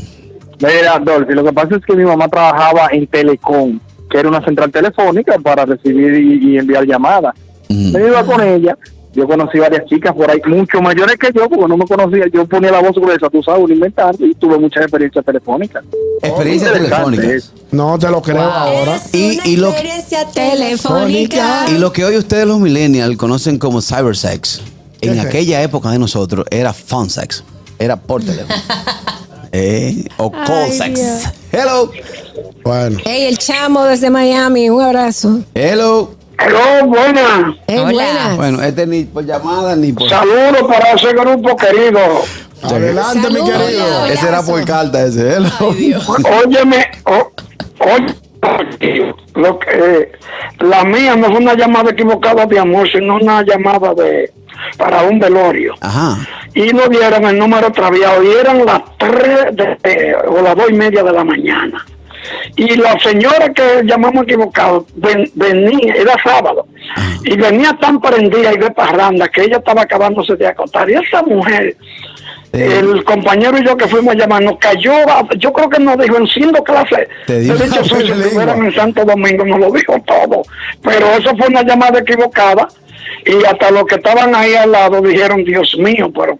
Mira, 0.60 1.00
Dolphy, 1.00 1.34
lo 1.34 1.44
que 1.46 1.54
pasa 1.54 1.76
es 1.78 1.86
que 1.86 1.94
mi 1.96 2.04
mamá 2.04 2.28
trabajaba 2.28 2.90
en 2.92 3.08
Telecom, 3.08 3.80
que 4.10 4.18
era 4.20 4.30
una 4.30 4.44
central 4.44 4.72
telefónica 4.72 5.38
para 5.40 5.66
recibir 5.66 6.14
y, 6.16 6.52
y 6.54 6.58
enviar 6.58 6.86
llamadas. 6.86 7.34
Mm. 7.70 7.92
Me 7.94 8.08
iba 8.08 8.24
con 8.26 8.42
ella. 8.42 8.78
Yo 9.12 9.28
conocí 9.28 9.58
varias 9.58 9.86
chicas 9.86 10.14
por 10.14 10.30
ahí, 10.30 10.40
mucho 10.48 10.82
mayores 10.82 11.16
que 11.18 11.32
yo, 11.34 11.50
porque 11.50 11.68
no 11.68 11.76
me 11.78 11.86
conocía. 11.86 12.26
Yo 12.32 12.46
ponía 12.46 12.72
la 12.72 12.80
voz 12.80 12.94
gruesa, 12.94 13.28
tú 13.30 13.42
sabes, 13.42 13.64
un 13.64 13.72
inventario 13.72 14.28
y 14.28 14.36
tuve 14.36 14.58
muchas 14.60 14.84
experiencias 14.84 15.26
telefónicas. 15.26 15.84
Experiencias 16.22 16.72
Interesante 16.72 17.18
telefónicas. 17.18 17.54
No 17.72 17.98
te 17.98 18.10
lo 18.10 18.22
creo 18.22 18.42
ahora. 18.42 18.96
Es 18.98 19.14
Y- 19.14 19.32
una 19.40 19.48
y 19.48 19.56
lo- 19.58 19.70
experiencia 19.70 20.26
Telefónica. 20.32 21.66
Y 21.70 21.80
lo 21.80 21.92
que 21.92 22.06
hoy 22.06 22.18
ustedes 22.18 22.46
los 22.46 22.60
millennials 22.60 23.18
conocen 23.18 23.58
como 23.58 23.82
cybersex, 23.82 24.62
en 25.02 25.14
¿Qué 25.14 25.20
es 25.20 25.26
aquella 25.26 25.62
época 25.64 25.90
de 25.90 25.98
nosotros 26.00 26.46
era 26.52 26.72
phone 26.72 27.10
sex. 27.10 27.44
Era 27.80 27.96
por 27.96 28.24
teléfono. 28.24 28.54
eh, 29.52 30.06
o 30.18 30.32
call 30.32 30.66
Ay, 30.66 30.72
sex. 30.78 30.94
Dios. 30.96 31.34
Hello. 31.52 31.92
Bueno. 32.64 32.98
Hey, 33.04 33.26
el 33.28 33.38
chamo 33.38 33.84
desde 33.86 34.10
Miami, 34.10 34.70
un 34.70 34.82
abrazo. 34.82 35.40
Hello. 35.54 36.12
Hello, 36.38 36.86
buenas. 36.88 37.56
Hey, 37.68 37.80
Hola. 37.80 37.92
buenas. 37.92 38.38
Bueno, 38.38 38.64
este 38.64 38.88
ni 38.88 39.04
por 39.04 39.26
llamada 39.26 39.76
ni 39.76 39.92
por. 39.92 40.10
Saludos 40.10 40.64
para 40.68 40.92
ese 40.94 41.14
grupo 41.14 41.56
querido. 41.56 42.00
Adelante, 42.64 43.30
mi 43.30 43.44
querido. 43.44 44.06
Ese 44.06 44.28
era 44.28 44.42
por 44.42 44.64
carta 44.66 45.04
ese. 45.06 45.34
Hello. 45.36 45.50
Óyeme, 46.46 46.86
o- 47.06 47.32
oye, 47.80 49.14
lo 49.36 49.60
que, 49.60 50.12
la 50.60 50.84
mía 50.86 51.16
no 51.16 51.28
fue 51.28 51.38
una 51.38 51.56
llamada 51.56 51.92
equivocada 51.92 52.46
de 52.46 52.60
amor, 52.60 52.90
sino 52.92 53.16
una 53.16 53.42
llamada 53.44 53.94
de 53.94 54.32
para 54.78 55.04
un 55.04 55.20
velorio. 55.20 55.74
Ajá. 55.82 56.18
Y 56.54 56.74
nos 56.74 56.90
dieron 56.90 57.24
el 57.26 57.38
número 57.38 57.68
extraviado 57.68 58.24
y 58.24 58.32
eran 58.32 58.66
las 58.66 58.82
tres 58.98 59.56
de- 59.56 59.78
de- 59.84 60.16
o 60.28 60.42
las 60.42 60.56
dos 60.56 60.70
y 60.70 60.74
media 60.74 61.04
de 61.04 61.12
la 61.14 61.24
mañana. 61.24 61.86
Y 62.56 62.76
la 62.76 62.98
señora 63.00 63.50
que 63.54 63.82
llamamos 63.86 64.24
equivocado 64.24 64.86
ven- 64.96 65.30
venía, 65.36 65.94
era 65.94 66.16
sábado, 66.24 66.68
y 67.24 67.36
venía 67.38 67.78
tan 67.80 68.00
prendida 68.02 68.54
y 68.54 68.58
de 68.58 68.72
parranda 68.72 69.28
que 69.28 69.44
ella 69.44 69.58
estaba 69.58 69.84
acabándose 69.84 70.36
de 70.36 70.48
acotar. 70.48 70.90
Y 70.90 70.94
esa 70.96 71.22
mujer, 71.24 71.76
Eh. 72.52 72.80
el 72.80 73.04
compañero 73.04 73.58
y 73.60 73.64
yo 73.66 73.78
que 73.78 73.88
fuimos 73.88 74.16
a 74.16 74.18
llamar, 74.18 74.42
nos 74.42 74.58
cayó, 74.58 74.92
yo 75.38 75.54
creo 75.54 75.70
que 75.70 75.80
nos 75.80 75.98
dijo 76.00 76.18
en 76.18 76.28
cinco 76.28 76.64
clases. 76.64 77.08
Te 77.28 77.40
dijo 77.42 77.56
de 77.56 77.68
suyo, 77.84 78.16
si 78.16 78.22
estuvieran 78.22 78.66
en 78.66 78.74
Santo 78.74 79.06
Domingo, 79.06 79.46
nos 79.46 79.60
lo 79.60 79.72
dijo 79.72 79.96
todo. 80.06 80.42
Pero 80.84 81.06
eso 81.18 81.36
fue 81.38 81.48
una 81.48 81.62
llamada 81.64 82.00
equivocada. 82.00 82.68
Y 83.26 83.46
hasta 83.46 83.72
los 83.72 83.86
que 83.86 83.96
estaban 83.96 84.34
ahí 84.36 84.54
al 84.56 84.72
lado 84.72 85.02
dijeron, 85.02 85.44
Dios 85.44 85.76
mío, 85.78 86.12
pero 86.14 86.38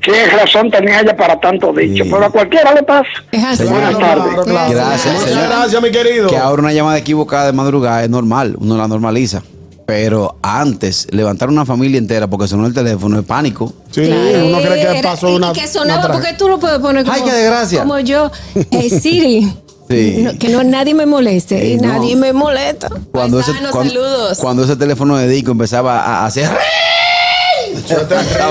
qué 0.00 0.26
razón 0.26 0.70
tenía 0.70 1.00
ella 1.00 1.16
para 1.16 1.38
tanto 1.40 1.72
dicho. 1.72 2.04
Sí. 2.04 2.10
Pero 2.12 2.26
a 2.26 2.30
cualquiera 2.30 2.74
le 2.74 2.82
pasa. 2.82 3.08
Es 3.30 3.44
así. 3.44 3.64
Buenas 3.64 3.96
Claro, 3.96 4.20
tardes. 4.22 4.32
claro, 4.34 4.44
claro. 4.44 4.70
Gracias, 4.72 5.14
Muchas 5.14 5.30
señor. 5.30 5.48
gracias, 5.48 5.82
mi 5.82 5.90
querido. 5.90 6.28
Que 6.28 6.36
ahora 6.36 6.62
una 6.62 6.72
llamada 6.72 6.98
equivocada 6.98 7.46
de 7.46 7.52
madrugada 7.52 8.02
es 8.04 8.10
normal, 8.10 8.56
uno 8.58 8.76
la 8.76 8.88
normaliza. 8.88 9.42
Pero 9.84 10.36
antes, 10.42 11.08
levantar 11.10 11.48
una 11.48 11.66
familia 11.66 11.98
entera 11.98 12.28
porque 12.28 12.46
sonó 12.46 12.66
el 12.66 12.72
teléfono 12.72 13.18
es 13.18 13.26
pánico. 13.26 13.72
Sí, 13.90 14.00
uno 14.02 14.58
cree 14.62 14.94
que 14.96 15.02
pasó 15.02 15.28
y 15.28 15.34
una. 15.34 15.52
que 15.52 15.66
sonaba 15.66 16.04
una 16.06 16.12
porque 16.14 16.34
tú 16.34 16.48
lo 16.48 16.58
puedes 16.58 16.78
poner 16.78 17.04
como, 17.04 17.14
Ay, 17.16 17.22
qué 17.24 17.32
desgracia. 17.32 17.80
como 17.80 17.98
yo. 17.98 18.30
Eh, 18.70 18.88
Siri. 18.88 19.52
Sí. 19.92 20.22
No, 20.22 20.38
que 20.38 20.48
no 20.48 20.64
nadie 20.64 20.94
me 20.94 21.06
moleste. 21.06 21.60
Sí, 21.60 21.72
y 21.72 21.76
no. 21.76 21.88
nadie 21.88 22.16
me 22.16 22.32
molesta. 22.32 22.88
Cuando 23.10 23.40
ese, 23.40 23.52
cuando, 23.70 23.90
saludos. 23.90 24.38
cuando 24.38 24.64
ese 24.64 24.76
teléfono 24.76 25.16
de 25.16 25.28
Dico 25.28 25.52
empezaba 25.52 26.00
a, 26.00 26.20
a 26.22 26.26
hacer 26.26 26.46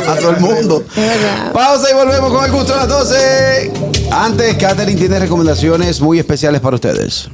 a 0.08 0.16
todo 0.18 0.32
el 0.32 0.40
mundo. 0.40 0.84
Pausa 1.54 1.90
y 1.92 1.94
volvemos 1.94 2.32
con 2.32 2.46
el 2.46 2.52
gusto 2.52 2.74
de 2.74 2.80
las 2.80 2.88
12. 2.88 3.72
Antes, 4.12 4.56
Catherine 4.56 5.00
tiene 5.00 5.20
recomendaciones 5.20 6.02
muy 6.02 6.20
especiales 6.20 6.62
para 6.62 6.76
ustedes. 6.76 7.30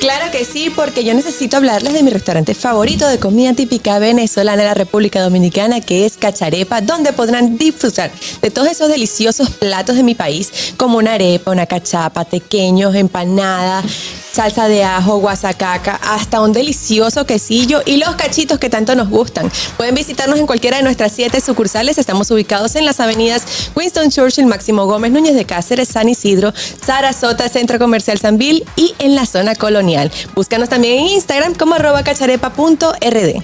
Claro 0.00 0.30
que 0.32 0.46
sí, 0.46 0.70
porque 0.74 1.04
yo 1.04 1.12
necesito 1.12 1.58
hablarles 1.58 1.92
de 1.92 2.02
mi 2.02 2.10
restaurante 2.10 2.54
favorito 2.54 3.06
de 3.06 3.18
comida 3.18 3.52
típica 3.52 3.98
venezolana 3.98 4.62
de 4.62 4.68
la 4.68 4.72
República 4.72 5.20
Dominicana, 5.20 5.82
que 5.82 6.06
es 6.06 6.16
Cacharepa, 6.16 6.80
donde 6.80 7.12
podrán 7.12 7.58
disfrutar 7.58 8.10
de 8.40 8.50
todos 8.50 8.68
esos 8.68 8.88
deliciosos 8.88 9.50
platos 9.50 9.96
de 9.96 10.02
mi 10.02 10.14
país, 10.14 10.72
como 10.78 10.96
una 10.96 11.12
arepa, 11.12 11.50
una 11.50 11.66
cachapa, 11.66 12.24
tequeños, 12.24 12.94
empanada, 12.94 13.84
salsa 14.32 14.68
de 14.68 14.84
ajo, 14.84 15.18
guasacaca, 15.18 15.96
hasta 15.96 16.40
un 16.40 16.54
delicioso 16.54 17.26
quesillo 17.26 17.82
y 17.84 17.98
los 17.98 18.14
cachitos 18.14 18.58
que 18.58 18.70
tanto 18.70 18.94
nos 18.94 19.10
gustan. 19.10 19.52
Pueden 19.76 19.94
visitarnos 19.94 20.38
en 20.38 20.46
cualquiera 20.46 20.78
de 20.78 20.82
nuestras 20.82 21.12
siete 21.12 21.42
sucursales. 21.42 21.98
Estamos 21.98 22.30
ubicados 22.30 22.74
en 22.76 22.86
las 22.86 23.00
avenidas 23.00 23.42
Winston 23.76 24.10
Churchill, 24.10 24.46
Máximo 24.46 24.86
Gómez, 24.86 25.12
Núñez 25.12 25.34
de 25.34 25.44
Cáceres, 25.44 25.88
San 25.88 26.08
Isidro, 26.08 26.54
Sarasota, 26.84 27.50
Centro 27.50 27.78
Comercial 27.78 28.18
Sanvil 28.18 28.64
y 28.76 28.94
en 28.98 29.14
la 29.14 29.26
zona 29.26 29.54
colonial. 29.54 29.89
Búscanos 30.34 30.68
también 30.68 31.00
en 31.00 31.06
Instagram 31.06 31.54
como 31.54 31.74
arroba 31.74 32.02
cacharepa.rd. 32.02 33.42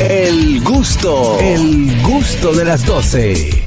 El 0.00 0.62
gusto, 0.62 1.38
el 1.40 2.00
gusto 2.02 2.52
de 2.52 2.64
las 2.64 2.86
12. 2.86 3.60